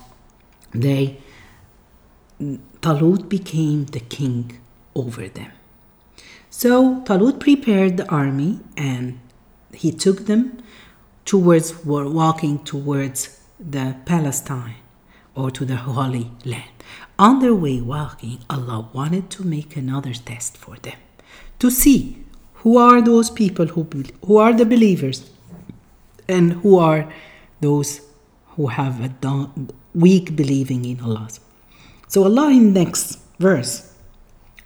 they 0.71 1.17
Talut 2.81 3.29
became 3.29 3.85
the 3.85 3.99
king 3.99 4.59
over 4.95 5.27
them. 5.27 5.51
So 6.53 6.99
Talut 7.05 7.39
prepared 7.39 7.95
the 7.95 8.07
army 8.09 8.59
and 8.75 9.19
he 9.73 9.89
took 9.89 10.25
them 10.25 10.61
towards 11.23 11.85
were 11.85 12.09
walking 12.09 12.59
towards 12.59 13.39
the 13.57 13.95
Palestine 14.05 14.75
or 15.33 15.49
to 15.49 15.63
the 15.63 15.77
Holy 15.77 16.29
Land. 16.43 16.71
On 17.17 17.39
their 17.39 17.55
way 17.55 17.79
walking, 17.79 18.39
Allah 18.49 18.89
wanted 18.91 19.29
to 19.29 19.43
make 19.45 19.77
another 19.77 20.13
test 20.13 20.57
for 20.57 20.75
them 20.75 20.97
to 21.59 21.71
see 21.71 22.25
who 22.55 22.77
are 22.77 23.01
those 23.01 23.29
people 23.29 23.67
who, 23.67 23.87
who 24.25 24.35
are 24.37 24.51
the 24.51 24.65
believers 24.65 25.31
and 26.27 26.53
who 26.53 26.77
are 26.77 27.11
those 27.61 28.01
who 28.57 28.67
have 28.67 28.99
a 28.99 29.49
weak 29.95 30.35
believing 30.35 30.83
in 30.83 30.99
Allah. 30.99 31.29
So 32.09 32.25
Allah 32.25 32.51
in 32.51 32.73
next 32.73 33.19
verse, 33.39 33.95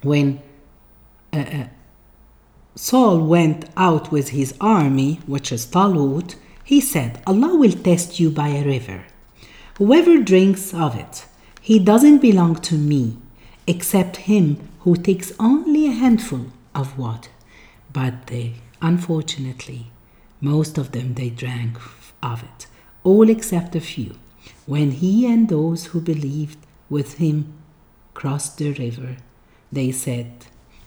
when 0.02 0.42
uh, 1.32 1.38
uh 1.38 1.66
Saul 2.78 3.20
went 3.20 3.64
out 3.74 4.12
with 4.12 4.28
his 4.28 4.52
army, 4.60 5.20
which 5.26 5.50
is 5.50 5.64
Talut, 5.64 6.36
he 6.62 6.78
said, 6.78 7.22
Allah 7.26 7.56
will 7.56 7.72
test 7.72 8.20
you 8.20 8.28
by 8.30 8.48
a 8.48 8.66
river. 8.66 9.04
Whoever 9.78 10.18
drinks 10.18 10.74
of 10.74 10.94
it, 10.94 11.24
he 11.62 11.78
doesn't 11.78 12.18
belong 12.18 12.56
to 12.56 12.74
me, 12.74 13.16
except 13.66 14.28
him 14.28 14.68
who 14.80 14.94
takes 14.94 15.32
only 15.40 15.86
a 15.86 15.92
handful 15.92 16.52
of 16.74 16.98
water. 16.98 17.30
But 17.94 18.26
they, 18.26 18.56
unfortunately, 18.82 19.86
most 20.42 20.76
of 20.76 20.92
them 20.92 21.14
they 21.14 21.30
drank 21.30 21.78
of 22.22 22.42
it, 22.42 22.66
all 23.04 23.30
except 23.30 23.74
a 23.74 23.80
few. 23.80 24.16
When 24.66 24.90
he 24.90 25.26
and 25.26 25.48
those 25.48 25.86
who 25.86 26.00
believed 26.02 26.58
with 26.90 27.14
him 27.14 27.54
crossed 28.12 28.58
the 28.58 28.72
river, 28.72 29.16
they 29.72 29.92
said, 29.92 30.44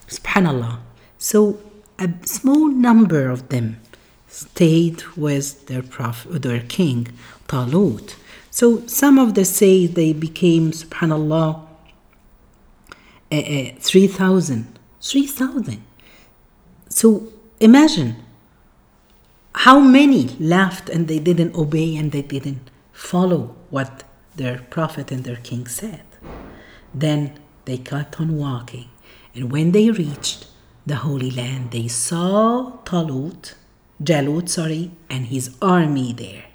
Subhanallah. 0.07 0.81
So 1.17 1.59
a 1.99 2.09
small 2.25 2.69
number 2.69 3.29
of 3.29 3.49
them 3.49 3.79
stayed 4.27 5.03
with 5.17 5.67
their 5.67 5.83
prophet, 5.83 6.41
their 6.41 6.61
king, 6.61 7.07
Talut. 7.47 8.15
So 8.51 8.85
some 8.87 9.19
of 9.19 9.33
the 9.33 9.45
say 9.45 9.85
they 9.85 10.13
became, 10.13 10.71
subhanallah, 10.71 11.67
uh, 13.31 13.35
uh, 13.35 13.71
3,000. 13.79 14.79
3,000. 15.01 15.83
So 16.89 17.31
imagine 17.59 18.15
how 19.53 19.79
many 19.79 20.35
laughed 20.39 20.89
and 20.89 21.07
they 21.07 21.19
didn't 21.19 21.55
obey 21.55 21.95
and 21.95 22.11
they 22.11 22.21
didn't 22.21 22.69
follow 22.93 23.55
what 23.69 24.03
their 24.35 24.59
prophet 24.69 25.11
and 25.11 25.23
their 25.23 25.37
king 25.37 25.67
said. 25.67 26.03
Then 26.93 27.37
they 27.65 27.77
kept 27.77 28.19
on 28.19 28.37
walking, 28.37 28.89
and 29.35 29.51
when 29.51 29.73
they 29.73 29.91
reached 29.91 30.47
the 30.89 30.95
Holy 30.95 31.29
Land, 31.29 31.69
they 31.69 31.87
saw 31.87 32.71
Talut, 32.83 33.53
Jalut, 34.01 34.49
sorry, 34.49 34.91
and 35.07 35.27
his 35.27 35.55
army 35.61 36.13
there. 36.13 36.45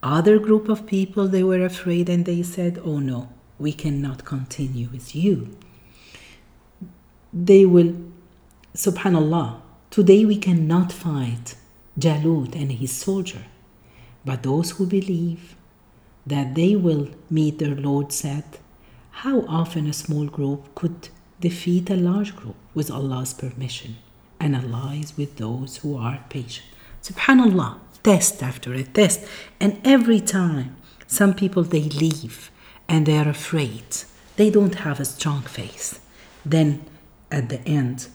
Other 0.00 0.38
group 0.38 0.68
of 0.68 0.86
people, 0.86 1.26
they 1.26 1.42
were 1.42 1.64
afraid 1.64 2.08
and 2.08 2.24
they 2.24 2.44
said, 2.44 2.80
Oh 2.84 3.00
no, 3.00 3.28
we 3.58 3.72
cannot 3.72 4.24
continue 4.24 4.88
with 4.88 5.16
you. 5.16 5.56
They 7.32 7.66
will, 7.66 7.96
subhanallah, 8.76 9.60
today 9.90 10.24
we 10.24 10.36
cannot 10.36 10.92
fight 10.92 11.56
Jalut 11.98 12.54
and 12.54 12.70
his 12.70 12.92
soldier. 12.92 13.44
But 14.24 14.44
those 14.44 14.70
who 14.72 14.86
believe 14.86 15.56
that 16.24 16.54
they 16.54 16.76
will 16.76 17.08
meet 17.28 17.58
their 17.58 17.74
Lord 17.74 18.12
said, 18.12 18.44
How 19.10 19.40
often 19.48 19.88
a 19.88 19.92
small 19.92 20.26
group 20.26 20.76
could 20.76 21.08
defeat 21.40 21.90
a 21.90 21.96
large 21.96 22.34
group 22.36 22.56
with 22.74 22.90
Allah's 22.90 23.34
permission? 23.34 23.96
And 24.40 24.54
allies 24.54 25.14
with 25.16 25.36
those 25.36 25.78
who 25.78 25.96
are 25.96 26.24
patient. 26.28 26.68
Subhanallah, 27.02 27.78
test 28.04 28.42
after 28.42 28.72
a 28.72 28.84
test. 28.84 29.26
And 29.58 29.80
every 29.84 30.20
time 30.20 30.76
some 31.06 31.34
people 31.34 31.64
they 31.64 31.82
leave 31.82 32.50
and 32.88 33.04
they 33.04 33.18
are 33.18 33.28
afraid, 33.28 34.04
they 34.36 34.50
don't 34.50 34.76
have 34.76 35.00
a 35.00 35.04
strong 35.04 35.42
faith. 35.42 36.00
Then 36.44 36.84
at 37.30 37.48
the 37.48 37.60
end, 37.66 38.08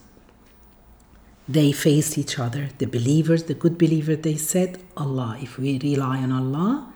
they 1.47 1.71
faced 1.71 2.17
each 2.17 2.39
other. 2.39 2.69
The 2.77 2.85
believers, 2.85 3.43
the 3.43 3.53
good 3.53 3.77
believers, 3.77 4.19
they 4.19 4.37
said, 4.37 4.79
Allah, 4.95 5.37
if 5.41 5.57
we 5.57 5.77
rely 5.79 6.19
on 6.19 6.31
Allah, 6.31 6.93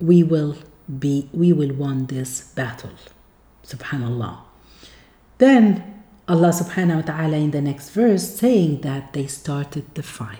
we 0.00 0.22
will 0.22 0.56
be 0.98 1.28
we 1.32 1.52
will 1.52 1.72
win 1.72 2.06
this 2.06 2.40
battle. 2.54 2.96
Subhanallah. 3.64 4.43
Then 5.38 6.02
Allah 6.26 6.50
subhanahu 6.50 6.96
wa 6.96 7.02
ta'ala 7.02 7.36
in 7.36 7.50
the 7.50 7.60
next 7.60 7.90
verse 7.90 8.36
saying 8.36 8.80
that 8.80 9.12
they 9.12 9.26
started 9.26 9.84
the 9.94 10.02
fight. 10.02 10.38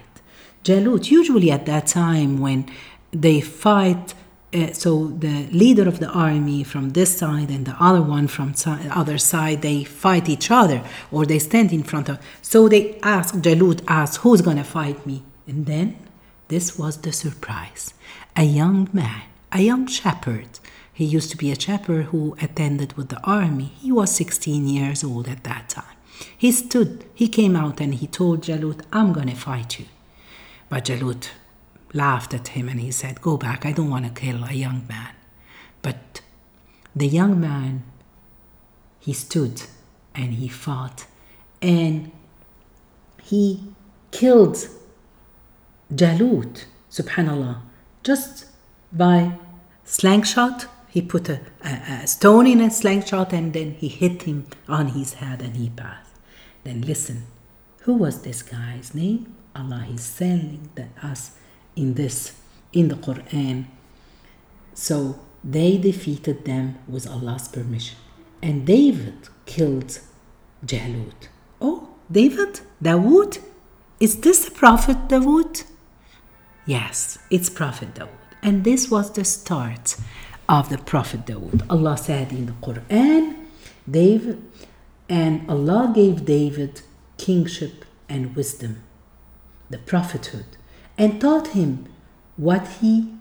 Jalut, 0.63 1.11
usually 1.11 1.51
at 1.51 1.67
that 1.67 1.87
time 1.87 2.41
when 2.41 2.67
they 3.13 3.41
fight, 3.41 4.15
uh, 4.55 4.73
so 4.73 5.09
the 5.09 5.47
leader 5.49 5.87
of 5.87 5.99
the 5.99 6.09
army 6.09 6.65
from 6.65 6.91
this 6.91 7.19
side 7.19 7.51
and 7.51 7.67
the 7.67 7.77
other 7.79 8.01
one 8.01 8.29
from 8.29 8.55
si- 8.55 8.89
other 8.91 9.19
side, 9.19 9.61
they 9.61 9.85
fight 9.85 10.29
each 10.29 10.51
other 10.51 10.83
or 11.13 11.27
they 11.27 11.39
stand 11.39 11.71
in 11.73 11.83
front 11.83 12.09
of. 12.09 12.19
So 12.41 12.69
they 12.69 12.99
ask, 13.03 13.35
Jalut 13.35 13.83
asked, 13.87 14.19
who's 14.19 14.41
going 14.41 14.57
to 14.57 14.65
fight 14.65 15.05
me? 15.05 15.23
And 15.47 15.67
then 15.67 15.99
this 16.49 16.79
was 16.79 16.97
the 16.99 17.13
surprise. 17.13 17.93
A 18.37 18.45
young 18.45 18.89
man, 18.93 19.23
a 19.53 19.61
young 19.61 19.87
shepherd. 19.87 20.49
He 20.95 21.05
used 21.05 21.31
to 21.33 21.37
be 21.37 21.51
a 21.51 21.61
shepherd 21.61 22.07
who 22.07 22.37
attended 22.41 22.93
with 22.95 23.09
the 23.09 23.21
army. 23.23 23.73
He 23.83 23.91
was 23.91 24.15
16 24.15 24.67
years 24.67 25.03
old 25.03 25.29
at 25.29 25.43
that 25.45 25.69
time. 25.69 25.97
He 26.39 26.53
stood, 26.53 27.05
he 27.13 27.27
came 27.29 27.57
out 27.57 27.81
and 27.81 27.95
he 27.97 28.07
told 28.07 28.43
Jalut, 28.43 28.83
I'm 28.93 29.13
going 29.13 29.29
to 29.29 29.35
fight 29.35 29.81
you. 29.81 29.87
But 30.69 30.85
Jalut 30.85 31.31
laughed 31.93 32.33
at 32.33 32.49
him 32.49 32.69
and 32.69 32.81
he 32.81 32.93
said, 32.93 33.21
Go 33.21 33.37
back, 33.37 33.67
I 33.67 33.73
don't 33.73 33.91
want 33.91 34.07
to 34.07 34.21
kill 34.21 34.45
a 34.45 34.53
young 34.53 34.87
man. 34.89 35.15
But 35.83 36.21
the 36.95 37.09
young 37.09 37.41
man, 37.41 37.83
he 39.01 39.13
stood 39.13 39.63
and 40.15 40.35
he 40.35 40.47
fought 40.49 41.07
and 41.61 42.13
he 43.23 43.65
killed 44.11 44.69
Jalut, 45.93 46.67
subhanallah, 46.91 47.63
just 48.03 48.47
by 48.93 49.33
slingshot. 49.85 50.67
He 50.95 51.03
put 51.03 51.29
a, 51.29 51.41
a, 51.65 52.03
a 52.03 52.07
stone 52.07 52.47
in 52.47 52.61
a 52.61 52.71
slingshot 52.71 53.33
and 53.33 53.53
then 53.53 53.73
he 53.73 53.89
hit 53.89 54.23
him 54.23 54.47
on 54.69 54.87
his 54.99 55.15
head 55.15 55.43
and 55.43 55.57
he 55.57 55.69
passed. 55.71 56.13
Then 56.63 56.83
listen, 56.83 57.27
who 57.81 57.95
was 57.95 58.23
this 58.23 58.43
guy's 58.43 58.95
name? 58.95 59.35
Allah 59.57 59.87
is 59.93 60.17
telling 60.17 60.71
us 61.03 61.33
in 61.75 61.95
this 61.95 62.35
in 62.73 62.87
the 62.87 62.95
Quran. 62.95 63.65
So 64.73 65.19
they 65.43 65.79
defeated 65.79 66.45
them 66.45 66.79
with 66.87 67.11
Allah's 67.11 67.49
permission. 67.49 67.99
And 68.41 68.65
David 68.65 69.29
killed 69.47 69.99
Jalut. 70.65 71.27
Oh, 71.61 71.89
David? 72.09 72.61
Dawood? 72.81 73.41
Is 73.99 74.21
this 74.21 74.49
Prophet 74.49 75.09
Dawood? 75.09 75.65
Yes, 76.67 77.19
it's 77.33 77.51
Prophet 77.51 77.95
Dawood. 77.95 78.31
And 78.45 78.63
this 78.63 78.93
was 78.93 79.11
the 79.11 79.25
start 79.25 79.97
of 80.49 80.69
the 80.69 80.79
Prophet 80.79 81.27
Dawood. 81.27 81.65
Allah 81.71 81.97
said 81.97 82.33
in 82.33 82.47
the 82.47 82.53
Quran, 82.53 83.47
David, 83.91 84.43
and 85.09 85.49
Allah 85.51 85.93
gave 85.95 86.25
David 86.25 86.83
kingship 87.17 87.85
and 88.09 88.35
wisdom 88.37 88.83
the 89.71 89.79
prophethood, 89.79 90.47
and 90.97 91.21
taught 91.21 91.49
him 91.49 91.87
what 92.37 92.67
he 92.81 93.15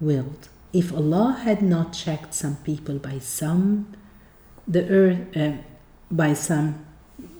willed. 0.00 0.48
If 0.72 0.92
Allah 0.92 1.40
had 1.42 1.62
not 1.62 1.92
checked 1.92 2.34
some 2.34 2.56
people 2.56 2.98
by 2.98 3.18
some, 3.18 3.92
the 4.66 4.88
earth, 4.88 5.36
uh, 5.36 5.52
by 6.10 6.34
some, 6.34 6.84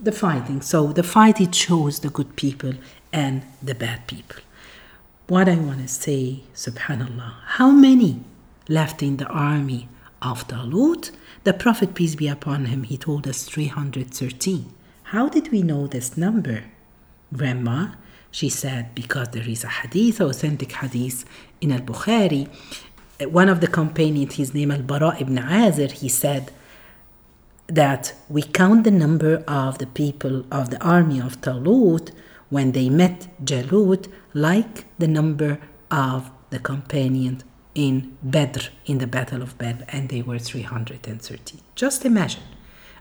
the 0.01 0.13
fighting. 0.13 0.61
So 0.61 0.93
the 0.93 1.03
fight 1.03 1.41
it 1.41 1.55
shows 1.55 2.01
the 2.01 2.11
good 2.11 2.37
people 2.37 2.75
and 3.13 3.43
the 3.63 3.75
bad 3.75 4.07
people. 4.07 4.41
What 5.27 5.49
I 5.49 5.57
want 5.57 5.81
to 5.81 5.89
say, 5.89 6.45
Subhanallah, 6.55 7.33
how 7.59 7.71
many 7.71 8.21
left 8.69 9.03
in 9.03 9.17
the 9.17 9.27
army 9.27 9.89
of 10.23 10.47
Talut? 10.49 11.11
The 11.45 11.53
Prophet, 11.53 11.95
peace 11.95 12.15
be 12.15 12.29
upon 12.29 12.67
him, 12.67 12.85
he 12.85 12.97
told 12.97 13.27
us 13.29 13.45
313. 13.45 14.73
How 15.05 15.29
did 15.29 15.53
we 15.53 15.63
know 15.63 15.87
this 15.87 16.17
number? 16.17 16.65
Grandma, 17.33 17.95
she 18.31 18.49
said, 18.49 18.95
because 18.95 19.29
there 19.29 19.49
is 19.49 19.65
a 19.65 19.69
hadith, 19.69 20.21
authentic 20.21 20.73
hadith 20.73 21.25
in 21.61 21.73
Al 21.73 21.81
Bukhari. 21.81 22.49
One 23.21 23.49
of 23.49 23.61
the 23.61 23.67
companions, 23.67 24.35
his 24.35 24.55
name 24.55 24.71
Al 24.71 24.83
Bara 24.83 25.17
ibn 25.21 25.37
Azib, 25.37 25.93
he 25.93 26.09
said 26.09 26.51
that 27.67 28.15
we 28.29 28.43
count 28.43 28.85
the 28.85 28.91
number 28.91 29.45
of 29.49 29.79
the 29.79 29.87
people 29.87 30.45
of 30.51 30.71
the 30.71 30.83
army 30.83 31.21
of 31.21 31.41
Talut 31.41 32.11
when 32.51 32.73
they 32.73 32.89
met 32.89 33.29
Jalut 33.45 34.09
like 34.35 34.85
the 34.99 35.09
number 35.09 35.59
of 35.91 36.31
the 36.51 36.59
companions 36.59 37.45
in 37.75 38.17
Badr, 38.23 38.67
in 38.87 38.99
the 38.99 39.07
Battle 39.07 39.43
of 39.43 39.59
Badr, 39.59 39.85
and 39.89 40.09
they 40.09 40.23
were 40.23 40.39
330. 40.39 41.59
Just 41.75 42.05
imagine, 42.05 42.43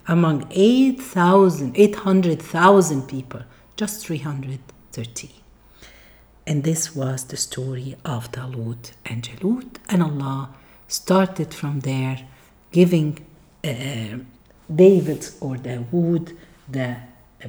among 0.08 0.48
8,000, 0.52 1.78
800,000 1.78 3.08
people, 3.08 3.42
just 3.76 4.06
330. 4.06 5.30
And 6.46 6.64
this 6.64 6.96
was 6.96 7.26
the 7.26 7.38
story 7.38 7.96
of 8.04 8.32
Talut 8.32 8.94
and 9.06 9.24
Jalut, 9.24 9.78
and 9.88 10.04
Allah 10.04 10.50
started 10.88 11.54
from 11.54 11.82
there, 11.82 12.28
giving 12.72 13.26
uh, 13.64 14.18
David 14.74 15.30
or 15.40 15.56
Dawood 15.56 16.36
the 16.68 16.98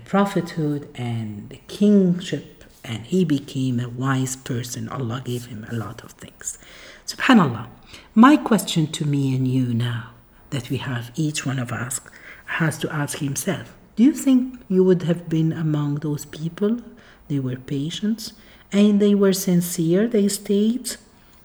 prophethood 0.05 0.89
and 0.95 1.49
the 1.51 1.61
kingship, 1.69 2.54
and 2.85 3.07
he 3.07 3.25
became 3.25 3.81
a 3.81 3.88
wise 3.88 4.37
person. 4.37 4.88
Allah 4.88 5.23
gave 5.25 5.47
him 5.47 5.66
a 5.70 5.75
lot 5.75 6.05
of 6.05 6.12
things. 6.12 6.59
Subhanallah. 7.07 7.66
My 8.14 8.37
question 8.37 8.87
to 8.92 9.05
me 9.05 9.35
and 9.35 9.49
you 9.49 9.73
now 9.73 10.11
that 10.51 10.70
we 10.70 10.77
have, 10.79 11.11
each 11.16 11.47
one 11.47 11.59
of 11.59 11.73
us 11.73 12.01
has 12.47 12.79
to 12.79 12.92
ask 12.92 13.18
himself 13.18 13.75
Do 13.97 14.05
you 14.05 14.12
think 14.12 14.61
you 14.68 14.85
would 14.85 15.03
have 15.03 15.29
been 15.29 15.53
among 15.53 15.97
those 15.97 16.25
people? 16.25 16.81
They 17.29 17.40
were 17.40 17.57
patient 17.57 18.33
and 18.70 19.01
they 19.01 19.14
were 19.14 19.33
sincere, 19.33 20.09
they 20.09 20.29
stayed 20.29 20.97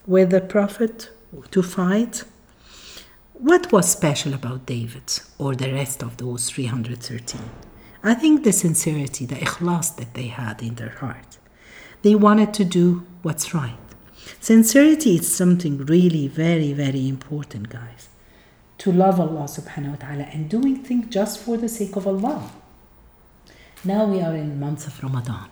with 0.06 0.32
the 0.32 0.42
Prophet 0.42 1.12
to 1.52 1.62
fight. 1.62 2.24
What 3.34 3.72
was 3.72 3.90
special 3.90 4.34
about 4.34 4.66
David 4.66 5.20
or 5.38 5.56
the 5.56 5.72
rest 5.72 6.04
of 6.04 6.18
those 6.18 6.50
313? 6.50 7.42
I 8.04 8.14
think 8.14 8.44
the 8.44 8.52
sincerity, 8.52 9.26
the 9.26 9.36
ikhlas 9.36 9.96
that 9.98 10.14
they 10.14 10.28
had 10.28 10.62
in 10.62 10.76
their 10.76 10.96
heart. 11.02 11.29
They 12.02 12.16
wanted 12.16 12.54
to 12.54 12.64
do 12.64 13.06
what's 13.24 13.54
right. 13.54 13.76
Sincerity 14.40 15.16
is 15.16 15.34
something 15.34 15.86
really 15.86 16.28
very, 16.28 16.72
very 16.72 17.08
important, 17.10 17.70
guys. 17.70 18.10
To 18.80 18.92
love 18.92 19.20
Allah 19.20 19.44
subhanahu 19.44 19.90
wa 19.92 19.96
ta'ala 19.98 20.24
and 20.32 20.50
doing 20.50 20.78
things 20.78 21.08
just 21.10 21.40
for 21.40 21.58
the 21.58 21.68
sake 21.68 21.98
of 21.98 22.08
Allah. 22.08 22.50
Now 23.84 24.06
we 24.06 24.22
are 24.22 24.34
in 24.34 24.60
month 24.60 24.88
of 24.88 25.04
Ramadan. 25.04 25.50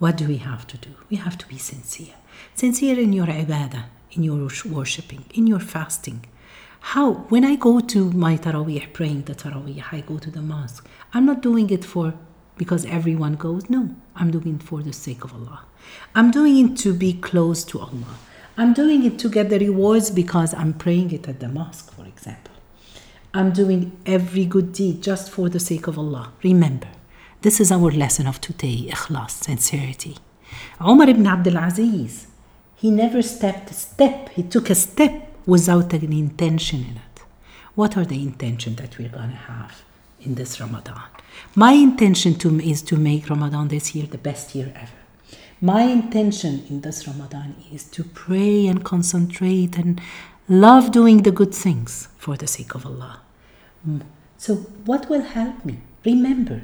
What 0.00 0.16
do 0.16 0.26
we 0.26 0.38
have 0.38 0.66
to 0.68 0.76
do? 0.76 0.90
We 1.10 1.16
have 1.16 1.38
to 1.38 1.46
be 1.46 1.58
sincere. 1.58 2.14
Sincere 2.54 2.98
in 2.98 3.12
your 3.12 3.26
ibadah, 3.26 3.84
in 4.12 4.24
your 4.24 4.48
worshipping, 4.66 5.24
in 5.34 5.46
your 5.46 5.60
fasting. 5.60 6.24
How? 6.80 7.12
When 7.28 7.44
I 7.44 7.56
go 7.56 7.80
to 7.80 8.10
my 8.12 8.36
Taraweeh, 8.36 8.92
praying 8.92 9.22
the 9.22 9.34
Taraweeh, 9.34 9.84
I 9.92 10.00
go 10.00 10.18
to 10.18 10.30
the 10.30 10.40
mosque. 10.40 10.86
I'm 11.12 11.26
not 11.26 11.42
doing 11.42 11.70
it 11.70 11.84
for 11.84 12.14
because 12.58 12.84
everyone 12.86 13.34
goes. 13.34 13.70
No, 13.70 13.94
I'm 14.16 14.30
doing 14.30 14.56
it 14.56 14.62
for 14.62 14.82
the 14.82 14.92
sake 14.92 15.24
of 15.24 15.32
Allah. 15.32 15.60
I'm 16.14 16.30
doing 16.30 16.72
it 16.72 16.76
to 16.78 16.92
be 16.92 17.14
close 17.14 17.64
to 17.64 17.80
Allah. 17.80 18.16
I'm 18.56 18.74
doing 18.74 19.04
it 19.04 19.18
to 19.20 19.28
get 19.28 19.48
the 19.50 19.58
rewards 19.58 20.10
because 20.10 20.52
I'm 20.52 20.74
praying 20.74 21.12
it 21.12 21.28
at 21.28 21.38
the 21.40 21.48
mosque, 21.48 21.92
for 21.92 22.04
example. 22.04 22.54
I'm 23.32 23.52
doing 23.52 23.92
every 24.04 24.44
good 24.46 24.72
deed 24.72 25.02
just 25.02 25.30
for 25.30 25.48
the 25.48 25.60
sake 25.60 25.86
of 25.86 25.98
Allah. 25.98 26.32
Remember, 26.42 26.88
this 27.42 27.60
is 27.60 27.70
our 27.70 27.90
lesson 27.90 28.26
of 28.26 28.40
today, 28.40 28.88
ikhlas, 28.90 29.30
sincerity. 29.30 30.16
Umar 30.80 31.08
ibn 31.08 31.26
Abdul 31.26 31.56
Aziz, 31.56 32.26
he 32.74 32.90
never 32.90 33.22
stepped 33.22 33.70
a 33.70 33.74
step, 33.74 34.30
he 34.30 34.42
took 34.42 34.70
a 34.70 34.74
step 34.74 35.36
without 35.46 35.92
an 35.92 36.12
intention 36.12 36.80
in 36.80 36.96
it. 36.96 37.22
What 37.74 37.96
are 37.96 38.04
the 38.04 38.20
intention 38.20 38.74
that 38.76 38.98
we're 38.98 39.08
going 39.08 39.30
to 39.30 39.36
have 39.36 39.82
in 40.20 40.34
this 40.34 40.60
Ramadan? 40.60 41.02
My 41.54 41.72
intention 41.72 42.34
to, 42.36 42.60
is 42.60 42.82
to 42.82 42.96
make 42.96 43.28
Ramadan 43.28 43.68
this 43.68 43.94
year 43.94 44.06
the 44.06 44.18
best 44.18 44.54
year 44.54 44.72
ever. 44.74 44.92
My 45.60 45.82
intention 45.82 46.64
in 46.68 46.82
this 46.82 47.08
Ramadan 47.08 47.56
is 47.72 47.84
to 47.84 48.04
pray 48.04 48.66
and 48.66 48.84
concentrate 48.84 49.76
and 49.76 50.00
love 50.48 50.92
doing 50.92 51.22
the 51.22 51.32
good 51.32 51.52
things 51.52 52.08
for 52.16 52.36
the 52.36 52.46
sake 52.46 52.74
of 52.74 52.86
Allah. 52.86 53.22
So, 54.36 54.54
what 54.84 55.10
will 55.10 55.22
help 55.22 55.64
me? 55.64 55.80
Remember, 56.04 56.62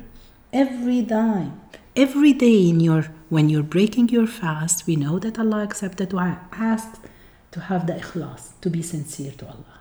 every 0.53 1.05
time, 1.05 1.61
every 1.97 2.33
day 2.33 2.69
in 2.69 2.79
your 2.79 3.07
when 3.31 3.49
you're 3.49 3.65
breaking 3.65 4.11
your 4.11 4.29
fast, 4.29 4.87
we 4.87 4.95
know 4.95 5.19
that 5.19 5.41
Allah 5.41 5.65
accepted 5.65 6.11
dua. 6.11 6.39
Ask 6.53 7.03
to 7.51 7.61
have 7.61 7.89
the 7.89 7.95
ikhlas, 7.95 8.53
to 8.61 8.71
be 8.71 8.83
sincere 8.83 9.33
to 9.39 9.47
Allah. 9.47 9.81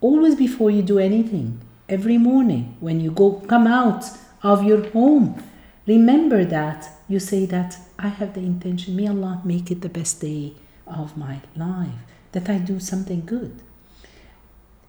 Always 0.00 0.34
before 0.34 0.70
you 0.70 0.82
do 0.82 0.98
anything, 0.98 1.60
every 1.92 2.16
morning 2.16 2.74
when 2.80 3.00
you 3.00 3.10
go 3.10 3.32
come 3.52 3.66
out 3.66 4.04
of 4.42 4.64
your 4.64 4.88
home, 4.90 5.26
remember 5.86 6.42
that 6.42 6.88
you 7.06 7.18
say 7.20 7.44
that 7.44 7.76
I 7.98 8.08
have 8.08 8.32
the 8.32 8.40
intention, 8.40 8.96
may 8.96 9.08
Allah 9.08 9.42
make 9.44 9.70
it 9.70 9.82
the 9.82 9.90
best 9.90 10.20
day 10.22 10.54
of 10.86 11.18
my 11.18 11.42
life, 11.54 12.00
that 12.32 12.48
I 12.48 12.56
do 12.58 12.80
something 12.80 13.26
good. 13.26 13.62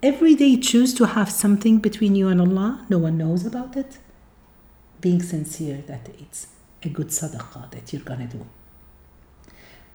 Every 0.02 0.34
day 0.34 0.56
choose 0.56 0.94
to 0.96 1.06
have 1.08 1.30
something 1.30 1.80
between 1.80 2.16
you 2.16 2.30
and 2.30 2.40
Allah, 2.40 2.86
no 2.88 3.00
one 3.00 3.18
knows 3.18 3.46
about 3.46 3.76
it. 3.76 3.98
Being 5.02 5.22
sincere 5.22 5.84
that 5.88 6.08
it's 6.20 6.48
a 6.84 6.90
good 6.90 7.10
sadaqah 7.10 7.72
that 7.72 7.92
you're 7.92 8.02
gonna 8.02 8.28
do. 8.28 8.46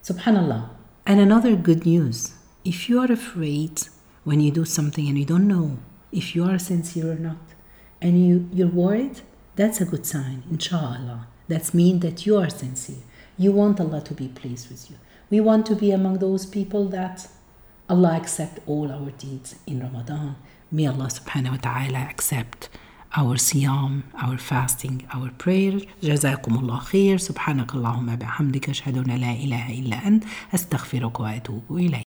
Subhanallah. 0.02 0.68
And 1.06 1.20
another 1.20 1.56
good 1.56 1.86
news 1.86 2.34
if 2.64 2.90
you 2.90 3.00
are 3.00 3.10
afraid 3.10 3.80
when 4.24 4.40
you 4.40 4.50
do 4.50 4.66
something 4.66 5.08
and 5.08 5.18
you 5.18 5.24
don't 5.24 5.48
know 5.48 5.78
if 6.11 6.35
you 6.35 6.43
are 6.45 6.59
sincere 6.59 7.11
or 7.11 7.15
not, 7.15 7.37
and 8.01 8.25
you, 8.25 8.49
you're 8.53 8.67
worried, 8.67 9.21
that's 9.55 9.79
a 9.81 9.85
good 9.85 10.05
sign, 10.05 10.43
inshallah. 10.49 11.27
That 11.47 11.73
means 11.73 12.01
that 12.01 12.25
you 12.25 12.37
are 12.37 12.49
sincere. 12.49 13.03
You 13.37 13.51
want 13.51 13.79
Allah 13.79 14.01
to 14.01 14.13
be 14.13 14.27
pleased 14.27 14.69
with 14.69 14.89
you. 14.89 14.97
We 15.29 15.39
want 15.39 15.65
to 15.67 15.75
be 15.75 15.91
among 15.91 16.19
those 16.19 16.45
people 16.45 16.85
that 16.89 17.27
Allah 17.89 18.15
accept 18.15 18.59
all 18.67 18.91
our 18.91 19.11
deeds 19.11 19.55
in 19.67 19.81
Ramadan. 19.81 20.35
May 20.71 20.87
Allah 20.87 21.07
subhanahu 21.07 21.51
wa 21.51 21.57
ta'ala 21.57 21.99
accept 21.99 22.69
our 23.15 23.35
siyam, 23.35 24.03
our 24.21 24.37
fasting, 24.37 25.05
our 25.13 25.29
prayer. 25.31 25.79
جزاكم 26.03 26.55
الله 26.55 26.79
خير 26.79 27.17
سبحانك 27.17 27.75
اللهم 27.75 28.15
بحمدك 28.15 28.69
أشهد 28.69 28.97
أن 28.97 29.15
لا 29.15 29.31
إله 29.33 29.79
إلا 29.79 30.07
أنت 30.07 30.23
أستغفرك 30.53 31.19
وأتوب 31.19 31.63
إليك 31.71 32.06